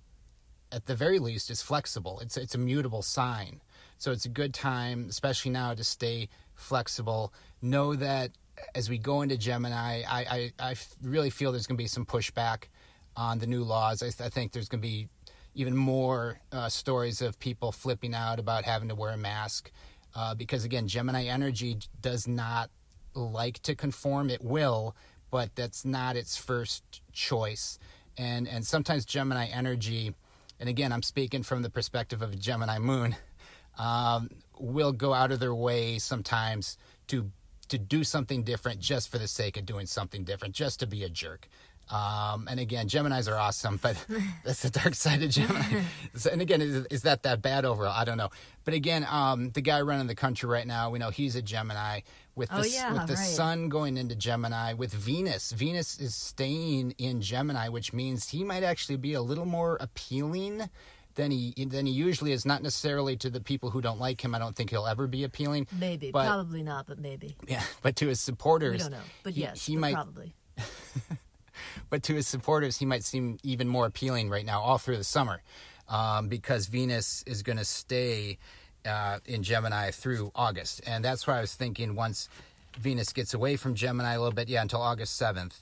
at 0.71 0.85
the 0.85 0.95
very 0.95 1.19
least, 1.19 1.49
is 1.49 1.61
flexible. 1.61 2.19
It's 2.19 2.37
it's 2.37 2.53
a 2.53 2.59
mutable 2.59 3.01
sign. 3.01 3.61
So 3.97 4.11
it's 4.11 4.25
a 4.25 4.29
good 4.29 4.53
time, 4.53 5.07
especially 5.09 5.51
now, 5.51 5.73
to 5.73 5.83
stay 5.83 6.27
flexible. 6.55 7.33
Know 7.61 7.95
that 7.95 8.31
as 8.75 8.89
we 8.89 8.97
go 8.97 9.21
into 9.21 9.37
Gemini, 9.37 10.03
I 10.07 10.51
I 10.59 10.75
really 11.01 11.29
feel 11.29 11.51
there's 11.51 11.67
going 11.67 11.77
to 11.77 11.83
be 11.83 11.87
some 11.87 12.05
pushback 12.05 12.65
on 13.15 13.39
the 13.39 13.47
new 13.47 13.63
laws. 13.63 14.01
I, 14.01 14.09
th- 14.09 14.21
I 14.21 14.29
think 14.29 14.51
there's 14.51 14.69
going 14.69 14.81
to 14.81 14.87
be 14.87 15.07
even 15.55 15.75
more 15.75 16.39
uh, 16.51 16.69
stories 16.69 17.21
of 17.21 17.39
people 17.39 17.71
flipping 17.71 18.13
out 18.13 18.39
about 18.39 18.65
having 18.65 18.89
to 18.89 18.95
wear 18.95 19.11
a 19.11 19.17
mask 19.17 19.71
uh, 20.15 20.35
because 20.35 20.63
again, 20.63 20.87
Gemini 20.87 21.25
energy 21.25 21.77
does 22.01 22.27
not 22.27 22.69
like 23.15 23.59
to 23.63 23.75
conform. 23.75 24.29
It 24.29 24.43
will, 24.43 24.95
but 25.31 25.55
that's 25.55 25.85
not 25.85 26.15
its 26.15 26.37
first 26.37 27.01
choice. 27.11 27.79
And 28.17 28.47
and 28.47 28.65
sometimes 28.65 29.05
Gemini 29.05 29.47
energy, 29.47 30.13
and 30.59 30.69
again, 30.69 30.91
I'm 30.91 31.01
speaking 31.01 31.43
from 31.43 31.63
the 31.63 31.69
perspective 31.69 32.21
of 32.21 32.33
a 32.33 32.35
Gemini 32.35 32.77
moon, 32.77 33.15
um, 33.77 34.29
will 34.59 34.91
go 34.91 35.13
out 35.13 35.31
of 35.31 35.39
their 35.39 35.55
way 35.55 35.97
sometimes 35.97 36.77
to 37.07 37.31
to 37.69 37.77
do 37.79 38.03
something 38.03 38.43
different 38.43 38.79
just 38.79 39.09
for 39.09 39.17
the 39.17 39.27
sake 39.27 39.57
of 39.57 39.65
doing 39.65 39.87
something 39.87 40.23
different, 40.23 40.53
just 40.53 40.79
to 40.81 40.85
be 40.85 41.03
a 41.03 41.09
jerk. 41.09 41.47
Um, 41.89 42.47
and 42.49 42.59
again, 42.59 42.87
Geminis 42.87 43.31
are 43.31 43.37
awesome, 43.37 43.77
but 43.81 44.03
that's 44.45 44.61
the 44.63 44.69
dark 44.69 44.95
side 44.95 45.21
of 45.21 45.29
Gemini. 45.29 45.81
So- 46.15 46.29
and 46.31 46.41
again, 46.41 46.61
is, 46.61 46.85
is 46.87 47.01
that 47.03 47.23
that 47.23 47.41
bad 47.41 47.65
overall? 47.65 47.93
I 47.95 48.05
don't 48.05 48.17
know. 48.17 48.29
But 48.65 48.73
again, 48.73 49.05
um, 49.09 49.49
the 49.51 49.61
guy 49.61 49.81
running 49.81 50.07
the 50.07 50.15
country 50.15 50.47
right 50.49 50.65
now, 50.65 50.89
we 50.89 50.99
know 50.99 51.09
he's 51.09 51.35
a 51.35 51.41
Gemini 51.41 52.01
with 52.35 52.49
the 52.49 52.59
Oh, 52.59 52.63
yeah, 52.63 52.93
with 52.93 53.07
the 53.07 53.13
right. 53.15 53.27
sun 53.27 53.69
going 53.69 53.97
into 53.97 54.15
Gemini 54.15 54.73
with 54.73 54.93
Venus. 54.93 55.51
Venus 55.51 55.99
is 55.99 56.15
staying 56.15 56.91
in 56.97 57.21
Gemini, 57.21 57.67
which 57.69 57.93
means 57.93 58.29
he 58.29 58.43
might 58.43 58.63
actually 58.63 58.97
be 58.97 59.13
a 59.13 59.21
little 59.21 59.45
more 59.45 59.77
appealing 59.81 60.69
than 61.15 61.29
he 61.29 61.53
than 61.67 61.85
he 61.85 61.91
usually 61.93 62.31
is. 62.31 62.43
Not 62.45 62.63
necessarily 62.63 63.17
to 63.17 63.29
the 63.29 63.41
people 63.41 63.69
who 63.69 63.81
don't 63.81 63.99
like 63.99 64.23
him. 64.23 64.33
I 64.33 64.39
don't 64.39 64.55
think 64.55 64.69
he'll 64.71 64.87
ever 64.87 65.05
be 65.07 65.23
appealing. 65.25 65.67
Maybe, 65.77 66.09
but, 66.11 66.25
probably 66.25 66.63
not, 66.63 66.87
but 66.87 66.97
maybe. 66.99 67.35
Yeah, 67.47 67.61
but 67.83 67.95
to 67.97 68.07
his 68.07 68.19
supporters, 68.21 68.73
We 68.73 68.77
don't 68.79 68.91
know, 68.91 68.97
but 69.23 69.33
he- 69.33 69.41
yes, 69.41 69.63
he 69.65 69.75
but 69.75 69.81
might 69.81 69.93
probably. 69.93 70.33
But 71.89 72.03
to 72.03 72.15
his 72.15 72.27
supporters, 72.27 72.77
he 72.77 72.85
might 72.85 73.03
seem 73.03 73.37
even 73.43 73.67
more 73.67 73.85
appealing 73.85 74.29
right 74.29 74.45
now, 74.45 74.61
all 74.61 74.77
through 74.77 74.97
the 74.97 75.03
summer, 75.03 75.41
um, 75.89 76.27
because 76.27 76.67
Venus 76.67 77.23
is 77.27 77.43
going 77.43 77.57
to 77.57 77.65
stay 77.65 78.37
uh, 78.85 79.19
in 79.25 79.43
Gemini 79.43 79.91
through 79.91 80.31
August, 80.35 80.81
and 80.85 81.03
that's 81.03 81.25
why 81.27 81.37
I 81.37 81.41
was 81.41 81.53
thinking 81.53 81.95
once 81.95 82.29
Venus 82.79 83.13
gets 83.13 83.33
away 83.33 83.55
from 83.55 83.75
Gemini 83.75 84.13
a 84.13 84.19
little 84.19 84.33
bit, 84.33 84.49
yeah, 84.49 84.61
until 84.61 84.81
August 84.81 85.15
seventh, 85.15 85.59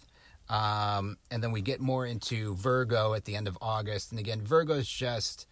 um, 0.50 1.18
and 1.30 1.44
then 1.44 1.52
we 1.52 1.62
get 1.62 1.80
more 1.80 2.06
into 2.06 2.56
Virgo 2.56 3.14
at 3.14 3.26
the 3.26 3.36
end 3.36 3.48
of 3.48 3.58
August, 3.62 4.12
and 4.12 4.20
again, 4.20 4.42
Virgo 4.42 4.76
is 4.76 4.88
just. 4.88 5.48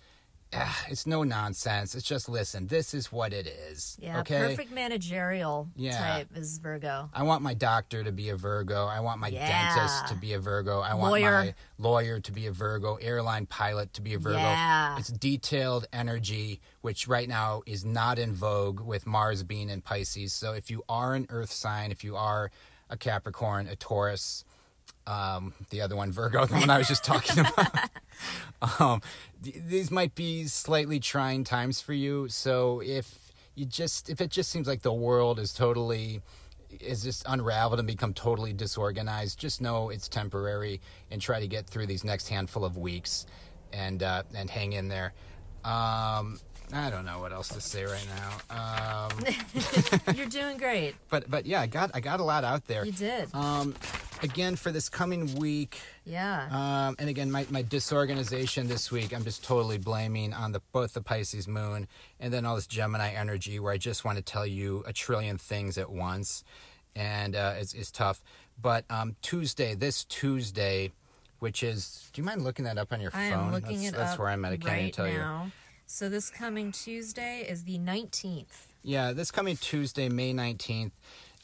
It's 0.88 1.05
no 1.05 1.23
nonsense. 1.23 1.93
It's 1.93 2.05
just 2.07 2.27
listen. 2.27 2.65
This 2.67 2.95
is 2.95 3.12
what 3.12 3.33
it 3.33 3.45
is. 3.45 3.97
Yeah, 4.01 4.19
okay. 4.21 4.39
perfect 4.39 4.71
managerial 4.71 5.69
Yeah. 5.75 5.97
type 5.99 6.29
is 6.35 6.57
Virgo. 6.57 7.09
I 7.13 7.21
want 7.23 7.43
my 7.43 7.53
doctor 7.53 8.03
to 8.03 8.12
be 8.12 8.29
a 8.29 8.35
Virgo. 8.35 8.88
I 8.88 8.99
want 8.99 9.19
my 9.19 9.27
Yeah. 9.27 9.75
dentist 9.75 10.07
to 10.07 10.15
be 10.15 10.33
a 10.33 10.39
Virgo. 10.39 10.79
I 10.79 10.95
want 10.95 11.12
Lawyer. 11.12 11.31
my 11.45 11.53
lawyer 11.77 12.19
to 12.19 12.31
be 12.31 12.47
a 12.47 12.51
Virgo, 12.51 12.95
airline 12.95 13.45
pilot 13.45 13.93
to 13.93 14.01
be 14.01 14.15
a 14.15 14.17
Virgo. 14.19 14.38
Yeah. 14.39 14.97
It's 14.97 15.09
detailed 15.09 15.85
energy, 15.93 16.62
which 16.81 17.07
right 17.07 17.29
now 17.29 17.62
is 17.67 17.85
not 17.85 18.17
in 18.17 18.33
vogue 18.33 18.79
with 18.79 19.05
Mars 19.05 19.43
being 19.43 19.69
in 19.69 19.81
Pisces. 19.81 20.33
So 20.33 20.53
if 20.53 20.71
you 20.71 20.83
are 20.89 21.13
an 21.13 21.27
earth 21.29 21.51
sign, 21.51 21.91
if 21.91 22.03
you 22.03 22.15
are 22.15 22.49
a 22.89 22.97
Capricorn, 22.97 23.67
a 23.67 23.75
Taurus, 23.75 24.43
um, 25.05 25.53
the 25.69 25.81
other 25.81 25.95
one, 25.95 26.12
Virgo, 26.12 26.45
the 26.47 26.55
one 26.55 26.69
I 26.71 26.79
was 26.79 26.88
just 26.88 27.03
talking 27.03 27.39
about. 27.45 27.89
um, 28.79 29.01
th- 29.43 29.58
these 29.67 29.91
might 29.91 30.15
be 30.15 30.45
slightly 30.45 30.99
trying 30.99 31.43
times 31.43 31.82
for 31.82 31.93
you. 31.93 32.27
So 32.29 32.82
if 32.86 33.32
you 33.55 33.65
just 33.65 34.10
if 34.10 34.21
it 34.21 34.32
just 34.32 34.49
seems 34.51 34.67
like 34.67 34.82
the 34.82 34.93
world 34.93 35.39
is 35.39 35.53
totally 35.53 36.21
is 36.79 37.03
just 37.03 37.23
unraveled 37.27 37.79
and 37.79 37.88
become 37.88 38.13
totally 38.13 38.53
disorganized, 38.53 39.39
just 39.39 39.62
know 39.62 39.89
it's 39.89 40.08
temporary 40.08 40.82
and 41.10 41.21
try 41.21 41.39
to 41.39 41.47
get 41.47 41.67
through 41.67 41.88
these 41.88 42.03
next 42.03 42.29
handful 42.29 42.63
of 42.63 42.77
weeks 42.77 43.25
and 43.73 44.03
uh, 44.03 44.23
and 44.36 44.49
hang 44.49 44.73
in 44.73 44.88
there. 44.88 45.13
Um, 45.63 46.39
I 46.71 46.89
don't 46.89 47.05
know 47.05 47.19
what 47.19 47.32
else 47.32 47.49
to 47.49 47.62
say 47.62 47.84
right 47.86 48.08
now. 48.49 49.10
Um, 49.10 50.15
You're 50.15 50.27
doing 50.27 50.58
great. 50.58 50.95
but 51.10 51.29
but 51.29 51.45
yeah, 51.45 51.62
I 51.62 51.67
got 51.67 51.91
I 51.93 51.99
got 51.99 52.19
a 52.19 52.23
lot 52.23 52.43
out 52.43 52.67
there. 52.67 52.86
You 52.86 52.91
did. 52.91 53.34
Um, 53.34 53.73
again 54.21 54.55
for 54.55 54.71
this 54.71 54.89
coming 54.89 55.34
week. 55.36 55.79
yeah. 56.05 56.47
Um, 56.51 56.95
and 56.99 57.10
again, 57.10 57.32
my, 57.32 57.45
my 57.49 57.62
disorganization 57.62 58.67
this 58.67 58.91
week, 58.91 59.13
I'm 59.13 59.23
just 59.23 59.43
totally 59.43 59.77
blaming 59.77 60.34
on 60.34 60.51
the 60.51 60.62
both 60.71 60.93
the 60.93 61.01
Pisces 61.01 61.47
moon 61.47 61.88
and 62.19 62.34
then 62.34 62.45
all 62.45 62.55
this 62.55 62.67
Gemini 62.67 63.12
energy 63.12 63.60
where 63.60 63.73
I 63.73 63.77
just 63.77 64.05
want 64.05 64.17
to 64.17 64.23
tell 64.23 64.45
you 64.45 64.84
a 64.86 64.93
trillion 64.93 65.38
things 65.38 65.77
at 65.77 65.89
once. 65.89 66.43
And 66.95 67.36
uh, 67.36 67.55
it's, 67.58 67.73
it's 67.73 67.91
tough. 67.91 68.21
But 68.62 68.84
um, 68.89 69.15
Tuesday, 69.21 69.73
this 69.73 70.03
Tuesday, 70.03 70.91
which 71.39 71.63
is, 71.63 72.10
do 72.12 72.21
you 72.21 72.25
mind 72.25 72.43
looking 72.43 72.65
that 72.65 72.77
up 72.77 72.91
on 72.91 72.99
your 72.99 73.12
I 73.13 73.29
phone? 73.29 73.51
that's, 73.51 73.69
it 73.69 73.93
that's 73.93 74.19
where 74.19 74.27
I'm 74.27 74.43
at. 74.43 74.53
I 74.53 74.58
can't 74.58 74.73
even 74.73 74.84
right 74.86 74.93
tell 74.93 75.08
you. 75.08 75.51
So 75.91 76.08
this 76.08 76.30
coming 76.30 76.71
Tuesday 76.71 77.43
is 77.49 77.63
the 77.63 77.80
19th. 77.80 78.67
Yeah, 78.84 79.12
this 79.12 79.32
coming 79.32 79.58
Tuesday, 79.58 80.08
May 80.08 80.36
19th, 80.36 80.91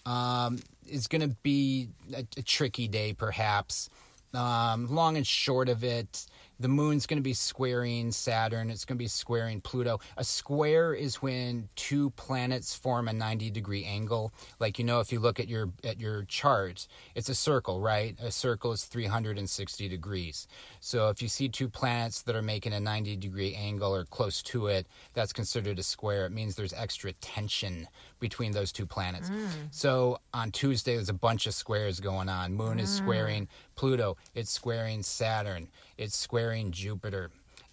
um, 0.05 0.60
is 0.88 1.08
going 1.08 1.23
to 1.27 1.36
be 1.41 1.89
a, 2.15 2.23
a 2.38 2.43
tricky 2.43 2.88
day, 2.88 3.13
perhaps. 3.13 3.89
Um, 4.36 4.86
long 4.93 5.17
and 5.17 5.25
short 5.25 5.67
of 5.67 5.84
it, 5.84 6.27
the 6.59 6.67
moon's 6.67 7.05
going 7.05 7.17
to 7.17 7.23
be 7.23 7.33
squaring 7.33 8.11
Saturn. 8.11 8.69
It's 8.69 8.85
going 8.85 8.97
to 8.97 9.03
be 9.03 9.07
squaring 9.07 9.61
Pluto. 9.61 9.99
A 10.17 10.23
square 10.23 10.93
is 10.93 11.21
when 11.21 11.69
two 11.75 12.11
planets 12.11 12.75
form 12.75 13.07
a 13.07 13.13
90 13.13 13.49
degree 13.51 13.83
angle. 13.85 14.33
Like 14.59 14.79
you 14.79 14.85
know, 14.85 14.99
if 14.99 15.11
you 15.11 15.19
look 15.19 15.39
at 15.39 15.47
your 15.47 15.69
at 15.83 15.99
your 15.99 16.23
chart, 16.23 16.87
it's 17.15 17.29
a 17.29 17.35
circle, 17.35 17.79
right? 17.79 18.15
A 18.21 18.31
circle 18.31 18.71
is 18.71 18.85
360 18.85 19.87
degrees. 19.87 20.47
So 20.79 21.09
if 21.09 21.21
you 21.21 21.27
see 21.27 21.49
two 21.49 21.69
planets 21.69 22.21
that 22.23 22.35
are 22.35 22.41
making 22.41 22.73
a 22.73 22.79
90 22.79 23.17
degree 23.17 23.55
angle 23.55 23.93
or 23.93 24.05
close 24.05 24.41
to 24.43 24.67
it, 24.67 24.87
that's 25.13 25.33
considered 25.33 25.79
a 25.79 25.83
square. 25.83 26.25
It 26.25 26.31
means 26.31 26.55
there's 26.55 26.73
extra 26.73 27.13
tension 27.13 27.87
between 28.25 28.53
those 28.53 28.71
two 28.71 28.88
planets. 28.88 29.29
Mm. 29.29 29.47
So 29.69 30.17
on 30.33 30.49
Tuesday, 30.49 30.95
there's 30.95 31.09
a 31.09 31.13
bunch 31.13 31.45
of 31.45 31.53
squares 31.53 31.99
going 31.99 32.27
on. 32.27 32.55
Moon 32.55 32.79
is 32.79 32.89
mm. 32.89 32.97
squaring 32.97 33.47
Pluto. 33.75 34.17
It's 34.33 34.49
squaring 34.49 35.03
Saturn. 35.03 35.67
It's 35.95 36.17
squaring 36.17 36.71
Jupiter. 36.71 37.29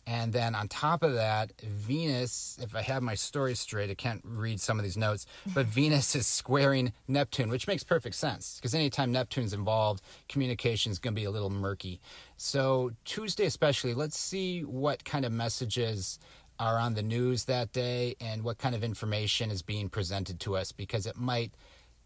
And 0.07 0.31
then 0.33 0.55
on 0.55 0.69
top 0.69 1.03
of 1.03 1.15
that, 1.15 1.53
Venus, 1.63 2.59
if 2.61 2.75
I 2.75 2.83
have 2.83 3.03
my 3.03 3.15
story 3.15 3.55
straight, 3.55 3.89
I 3.89 3.95
can't 3.95 4.21
read 4.25 4.61
some 4.61 4.79
of 4.79 4.85
these 4.85 4.97
notes, 4.97 5.25
but 5.55 5.67
Venus 5.81 6.15
is 6.15 6.27
squaring 6.27 6.93
Neptune, 7.09 7.49
which 7.49 7.67
makes 7.67 7.85
perfect 7.85 8.17
sense 8.17 8.57
because 8.57 8.75
anytime 8.75 9.11
Neptune's 9.11 9.55
involved, 9.55 10.03
communication 10.29 10.93
is 10.93 10.99
going 10.99 11.15
to 11.15 11.21
be 11.21 11.25
a 11.25 11.31
little 11.31 11.51
murky. 11.51 11.99
So, 12.37 12.91
Tuesday 13.05 13.47
especially, 13.47 13.95
let's 13.95 14.19
see 14.19 14.63
what 14.63 15.05
kind 15.05 15.25
of 15.25 15.33
messages 15.33 16.19
are 16.63 16.79
on 16.79 16.95
the 16.95 17.03
news 17.03 17.47
that 17.47 17.73
day 17.73 18.15
and 18.21 18.45
what 18.45 18.57
kind 18.57 18.73
of 18.73 18.85
information 18.85 19.51
is 19.51 19.63
being 19.63 19.89
presented 19.89 20.39
to 20.39 20.55
us 20.57 20.71
because 20.71 21.07
it 21.07 21.17
might 21.17 21.51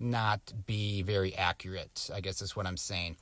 not 0.00 0.40
be 0.64 1.02
very 1.02 1.34
accurate, 1.34 2.08
I 2.14 2.20
guess 2.22 2.40
is 2.40 2.56
what 2.56 2.66
I'm 2.66 2.78
saying. 2.78 3.18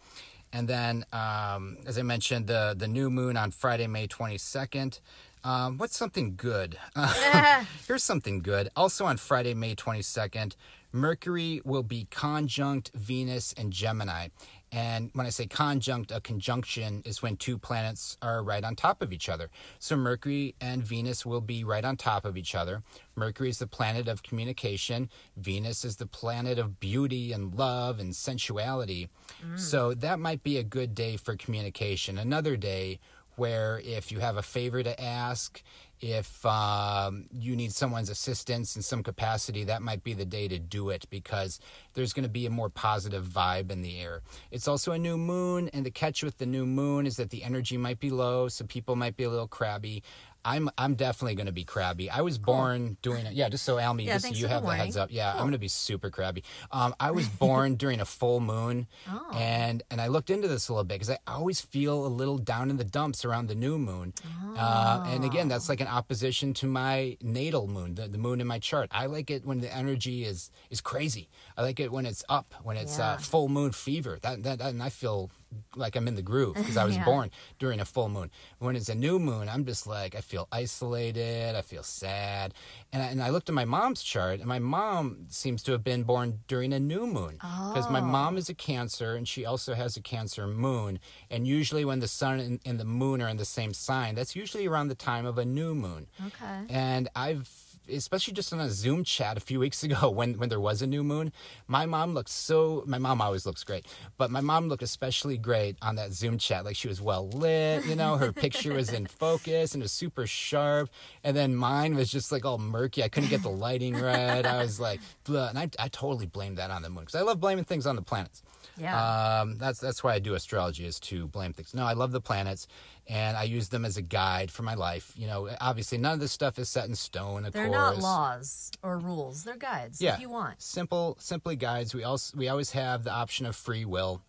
And 0.52 0.68
then, 0.68 1.04
um, 1.12 1.78
as 1.86 1.98
I 1.98 2.02
mentioned, 2.02 2.46
the, 2.46 2.76
the 2.78 2.86
new 2.86 3.10
moon 3.10 3.36
on 3.36 3.50
Friday, 3.50 3.88
May 3.88 4.06
22nd. 4.06 5.00
Um, 5.42 5.76
what's 5.76 5.96
something 5.96 6.36
good? 6.36 6.78
Here's 7.88 8.04
something 8.04 8.38
good. 8.38 8.68
Also 8.76 9.04
on 9.04 9.16
Friday, 9.16 9.54
May 9.54 9.74
22nd, 9.74 10.54
Mercury 10.92 11.60
will 11.64 11.82
be 11.82 12.06
conjunct 12.12 12.92
Venus 12.94 13.52
and 13.54 13.72
Gemini. 13.72 14.28
And 14.74 15.10
when 15.12 15.24
I 15.24 15.30
say 15.30 15.46
conjunct, 15.46 16.10
a 16.10 16.20
conjunction 16.20 17.00
is 17.04 17.22
when 17.22 17.36
two 17.36 17.58
planets 17.58 18.18
are 18.20 18.42
right 18.42 18.64
on 18.64 18.74
top 18.74 19.02
of 19.02 19.12
each 19.12 19.28
other. 19.28 19.48
So 19.78 19.96
Mercury 19.96 20.56
and 20.60 20.82
Venus 20.82 21.24
will 21.24 21.40
be 21.40 21.62
right 21.62 21.84
on 21.84 21.96
top 21.96 22.24
of 22.24 22.36
each 22.36 22.56
other. 22.56 22.82
Mercury 23.14 23.50
is 23.50 23.60
the 23.60 23.68
planet 23.68 24.08
of 24.08 24.24
communication, 24.24 25.08
Venus 25.36 25.84
is 25.84 25.94
the 25.96 26.06
planet 26.06 26.58
of 26.58 26.80
beauty 26.80 27.32
and 27.32 27.54
love 27.54 28.00
and 28.00 28.16
sensuality. 28.16 29.08
Mm. 29.46 29.60
So 29.60 29.94
that 29.94 30.18
might 30.18 30.42
be 30.42 30.58
a 30.58 30.64
good 30.64 30.92
day 30.92 31.16
for 31.16 31.36
communication. 31.36 32.18
Another 32.18 32.56
day 32.56 32.98
where 33.36 33.80
if 33.84 34.12
you 34.12 34.20
have 34.20 34.36
a 34.36 34.42
favor 34.42 34.82
to 34.82 35.00
ask, 35.02 35.62
if 36.00 36.44
um, 36.44 37.26
you 37.32 37.56
need 37.56 37.72
someone's 37.72 38.10
assistance 38.10 38.76
in 38.76 38.82
some 38.82 39.02
capacity, 39.02 39.64
that 39.64 39.80
might 39.80 40.02
be 40.04 40.12
the 40.12 40.24
day 40.24 40.48
to 40.48 40.58
do 40.58 40.90
it 40.90 41.06
because 41.08 41.60
there's 41.94 42.12
going 42.12 42.24
to 42.24 42.28
be 42.28 42.46
a 42.46 42.50
more 42.50 42.68
positive 42.68 43.24
vibe 43.24 43.70
in 43.70 43.80
the 43.80 43.98
air. 43.98 44.20
It's 44.50 44.68
also 44.68 44.92
a 44.92 44.98
new 44.98 45.16
moon, 45.16 45.70
and 45.72 45.86
the 45.86 45.90
catch 45.90 46.22
with 46.22 46.38
the 46.38 46.46
new 46.46 46.66
moon 46.66 47.06
is 47.06 47.16
that 47.16 47.30
the 47.30 47.42
energy 47.42 47.76
might 47.76 48.00
be 48.00 48.10
low, 48.10 48.48
so 48.48 48.66
people 48.66 48.96
might 48.96 49.16
be 49.16 49.24
a 49.24 49.30
little 49.30 49.48
crabby. 49.48 50.02
I'm 50.44 50.68
I'm 50.76 50.94
definitely 50.94 51.34
going 51.36 51.46
to 51.46 51.52
be 51.52 51.64
crabby. 51.64 52.10
I 52.10 52.20
was 52.20 52.38
born 52.38 52.96
doing 53.02 53.24
it. 53.26 53.32
Yeah, 53.34 53.48
just 53.48 53.64
so 53.64 53.78
Almy, 53.78 54.04
Yeah, 54.06 54.18
just 54.18 54.36
you 54.36 54.46
have 54.46 54.64
the 54.64 54.74
heads 54.74 54.96
up. 54.96 55.08
Yeah, 55.12 55.32
I'm 55.32 55.38
going 55.40 55.52
to 55.52 55.58
be 55.58 55.68
super 55.68 56.10
crabby. 56.10 56.44
Um, 56.70 56.94
I 57.00 57.10
was 57.12 57.28
born 57.44 57.76
during 57.76 58.00
a 58.00 58.04
full 58.04 58.40
moon, 58.40 58.86
Oh. 59.08 59.30
and 59.34 59.82
and 59.90 60.00
I 60.00 60.08
looked 60.08 60.30
into 60.30 60.48
this 60.48 60.68
a 60.68 60.72
little 60.72 60.84
bit 60.84 60.94
because 60.96 61.10
I 61.10 61.18
always 61.26 61.60
feel 61.60 62.06
a 62.06 62.08
little 62.08 62.38
down 62.38 62.70
in 62.70 62.76
the 62.76 62.84
dumps 62.84 63.24
around 63.24 63.48
the 63.48 63.54
new 63.54 63.78
moon. 63.78 64.12
Uh, 64.56 65.04
and 65.08 65.24
again, 65.24 65.48
that's 65.48 65.68
like 65.68 65.80
an 65.80 65.88
opposition 65.88 66.54
to 66.54 66.66
my 66.66 67.16
natal 67.22 67.66
moon, 67.66 67.94
the, 67.94 68.06
the 68.08 68.18
moon 68.18 68.40
in 68.40 68.46
my 68.46 68.58
chart. 68.58 68.88
I 68.92 69.06
like 69.06 69.30
it 69.30 69.44
when 69.44 69.60
the 69.60 69.74
energy 69.74 70.24
is 70.24 70.50
is 70.70 70.80
crazy. 70.80 71.28
I 71.56 71.62
like 71.62 71.80
it 71.80 71.90
when 71.90 72.06
it's 72.06 72.22
up, 72.28 72.54
when 72.62 72.76
it's 72.76 72.98
Yeah. 72.98 73.12
uh, 73.12 73.16
full 73.18 73.48
moon 73.48 73.72
fever. 73.72 74.18
That, 74.22 74.42
that 74.44 74.60
and 74.60 74.82
I 74.82 74.90
feel 74.90 75.30
like 75.76 75.96
I'm 75.96 76.08
in 76.08 76.14
the 76.14 76.22
groove 76.22 76.54
because 76.54 76.76
I 76.76 76.84
was 76.90 76.96
Yeah. 76.96 77.04
born 77.04 77.30
during 77.58 77.80
a 77.80 77.84
full 77.84 78.08
moon. 78.08 78.30
When 78.58 78.76
it's 78.76 78.88
a 78.88 78.94
new 78.94 79.18
moon, 79.18 79.48
I'm 79.48 79.64
just 79.64 79.86
like 79.86 80.14
I 80.14 80.20
feel 80.20 80.48
isolated. 80.52 81.54
I 81.56 81.62
feel 81.62 81.82
sad, 81.82 82.54
and 82.92 83.02
I, 83.02 83.06
and 83.06 83.22
I 83.22 83.30
looked 83.30 83.48
at 83.48 83.54
my 83.54 83.64
mom's 83.64 84.02
chart, 84.02 84.40
and 84.40 84.48
my 84.48 84.58
mom 84.58 85.26
seems 85.28 85.62
to 85.64 85.72
have 85.72 85.84
been 85.84 86.02
born 86.04 86.40
during 86.48 86.72
a 86.72 86.80
new 86.80 87.06
moon 87.06 87.34
because 87.34 87.88
my 87.90 88.00
mom 88.00 88.34
oh. 88.34 88.38
is 88.38 88.48
a 88.48 88.54
Cancer, 88.54 89.14
and 89.14 89.26
she 89.28 89.44
also 89.44 89.74
has 89.74 89.96
a 89.96 90.00
Cancer 90.00 90.46
moon. 90.46 90.98
And 91.30 91.46
usually, 91.46 91.84
when 91.84 92.00
the 92.00 92.08
sun 92.08 92.40
and, 92.40 92.60
and 92.64 92.78
the 92.80 92.84
moon 92.84 93.20
are 93.22 93.28
in 93.28 93.36
the 93.36 93.44
same 93.44 93.72
sign, 93.74 94.14
that's 94.14 94.34
usually 94.36 94.66
around 94.66 94.88
the 94.88 94.94
time 94.94 95.26
of 95.26 95.38
a 95.38 95.44
new 95.44 95.74
moon. 95.74 96.06
Okay. 96.26 96.60
And 96.68 97.08
I've 97.14 97.48
especially 97.90 98.34
just 98.34 98.52
on 98.52 98.60
a 98.60 98.70
Zoom 98.70 99.04
chat 99.04 99.36
a 99.36 99.40
few 99.40 99.60
weeks 99.60 99.82
ago 99.82 100.10
when 100.18 100.34
when 100.38 100.48
there 100.48 100.60
was 100.60 100.82
a 100.82 100.86
new 100.86 101.04
moon, 101.04 101.32
my 101.66 101.86
mom 101.86 102.14
looked 102.14 102.30
so 102.30 102.82
my 102.86 102.98
mom 102.98 103.20
always 103.20 103.46
looks 103.46 103.64
great, 103.64 103.86
but 104.16 104.30
my 104.30 104.40
mom 104.40 104.68
looked 104.68 104.82
especially 104.82 105.36
great 105.36 105.76
on 105.82 105.96
that 105.96 106.12
Zoom 106.12 106.38
chat. 106.38 106.64
Like 106.64 106.76
she 106.76 106.88
was 106.88 107.00
well 107.00 107.28
lit, 107.28 107.84
you 107.86 107.96
know, 107.96 108.16
her 108.16 108.32
picture 108.32 108.74
was 108.74 108.92
in 108.92 109.06
focus 109.24 109.74
and 109.74 109.82
it 109.82 109.84
was 109.84 109.92
super 109.92 110.26
sharp. 110.26 110.90
And 111.22 111.36
then 111.36 111.54
mine 111.54 111.94
was 111.94 112.10
just 112.10 112.32
like 112.32 112.44
all 112.44 112.58
murky. 112.58 113.02
I 113.02 113.08
couldn't 113.08 113.30
get 113.30 113.42
the 113.42 113.50
lighting 113.50 113.94
right. 113.94 114.44
I 114.44 114.58
was 114.62 114.80
like, 114.80 115.00
and 115.28 115.58
I, 115.58 115.68
I 115.78 115.88
totally 115.88 116.26
blamed 116.26 116.58
that 116.58 116.70
on 116.70 116.82
the 116.82 116.90
moon 116.90 117.04
because 117.04 117.14
I 117.14 117.22
love 117.22 117.40
blaming 117.40 117.64
things 117.64 117.86
on 117.86 117.96
the 117.96 118.02
planets. 118.02 118.42
Yeah. 118.76 119.40
Um, 119.40 119.56
that's 119.56 119.78
that's 119.78 120.02
why 120.02 120.14
I 120.14 120.18
do 120.18 120.34
astrology 120.34 120.84
is 120.84 120.98
to 121.00 121.28
blame 121.28 121.52
things. 121.52 121.74
No, 121.74 121.84
I 121.84 121.92
love 121.92 122.12
the 122.12 122.20
planets, 122.20 122.66
and 123.08 123.36
I 123.36 123.42
use 123.44 123.68
them 123.68 123.84
as 123.84 123.96
a 123.96 124.02
guide 124.02 124.50
for 124.50 124.62
my 124.62 124.74
life. 124.74 125.12
You 125.16 125.26
know, 125.26 125.48
obviously 125.60 125.98
none 125.98 126.14
of 126.14 126.20
this 126.20 126.32
stuff 126.32 126.58
is 126.58 126.68
set 126.68 126.88
in 126.88 126.94
stone. 126.94 127.44
Of 127.44 127.52
They're 127.52 127.68
course, 127.68 127.96
not 127.96 127.98
laws 127.98 128.70
or 128.82 128.98
rules. 128.98 129.44
They're 129.44 129.56
guides 129.56 130.00
Yeah, 130.00 130.14
if 130.14 130.20
you 130.20 130.30
want. 130.30 130.60
simple, 130.62 131.16
simply 131.20 131.56
guides. 131.56 131.94
We 131.94 132.04
also 132.04 132.36
we 132.36 132.48
always 132.48 132.70
have 132.72 133.04
the 133.04 133.12
option 133.12 133.46
of 133.46 133.54
free 133.56 133.84
will, 133.84 134.22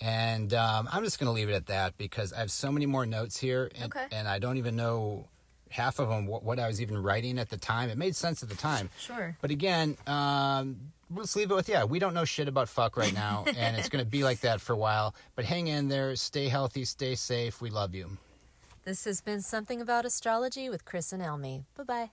and 0.00 0.52
um, 0.54 0.88
I'm 0.92 1.02
just 1.04 1.18
going 1.18 1.28
to 1.28 1.32
leave 1.32 1.48
it 1.48 1.54
at 1.54 1.66
that 1.66 1.96
because 1.98 2.32
I 2.32 2.40
have 2.40 2.50
so 2.50 2.70
many 2.70 2.86
more 2.86 3.06
notes 3.06 3.38
here, 3.38 3.70
and, 3.74 3.94
Okay. 3.94 4.06
and 4.12 4.28
I 4.28 4.38
don't 4.38 4.58
even 4.58 4.76
know 4.76 5.28
half 5.70 5.98
of 5.98 6.08
them 6.08 6.26
what, 6.26 6.44
what 6.44 6.58
I 6.60 6.68
was 6.68 6.80
even 6.80 6.96
writing 7.02 7.38
at 7.38 7.48
the 7.50 7.56
time. 7.56 7.90
It 7.90 7.98
made 7.98 8.14
sense 8.14 8.42
at 8.42 8.48
the 8.48 8.54
time. 8.54 8.88
Sure. 8.98 9.36
But 9.40 9.50
again, 9.50 9.96
um, 10.06 10.92
let's 11.14 11.36
leave 11.36 11.50
it 11.50 11.54
with 11.54 11.68
yeah. 11.68 11.84
We 11.84 11.98
don't 11.98 12.14
know 12.14 12.24
shit 12.24 12.48
about 12.48 12.68
fuck 12.68 12.96
right 12.96 13.14
now, 13.14 13.44
and 13.56 13.76
it's 13.76 13.88
going 13.88 14.04
to 14.04 14.10
be 14.10 14.24
like 14.24 14.40
that 14.40 14.60
for 14.60 14.72
a 14.72 14.76
while. 14.76 15.14
But 15.34 15.44
hang 15.44 15.68
in 15.68 15.88
there, 15.88 16.16
stay 16.16 16.48
healthy, 16.48 16.84
stay 16.84 17.14
safe. 17.14 17.60
We 17.60 17.70
love 17.70 17.94
you. 17.94 18.18
This 18.84 19.04
has 19.04 19.20
been 19.20 19.42
Something 19.42 19.80
About 19.80 20.04
Astrology 20.04 20.70
with 20.70 20.84
Chris 20.84 21.12
and 21.12 21.22
Almy. 21.22 21.64
Bye 21.76 21.82
bye. 21.82 22.10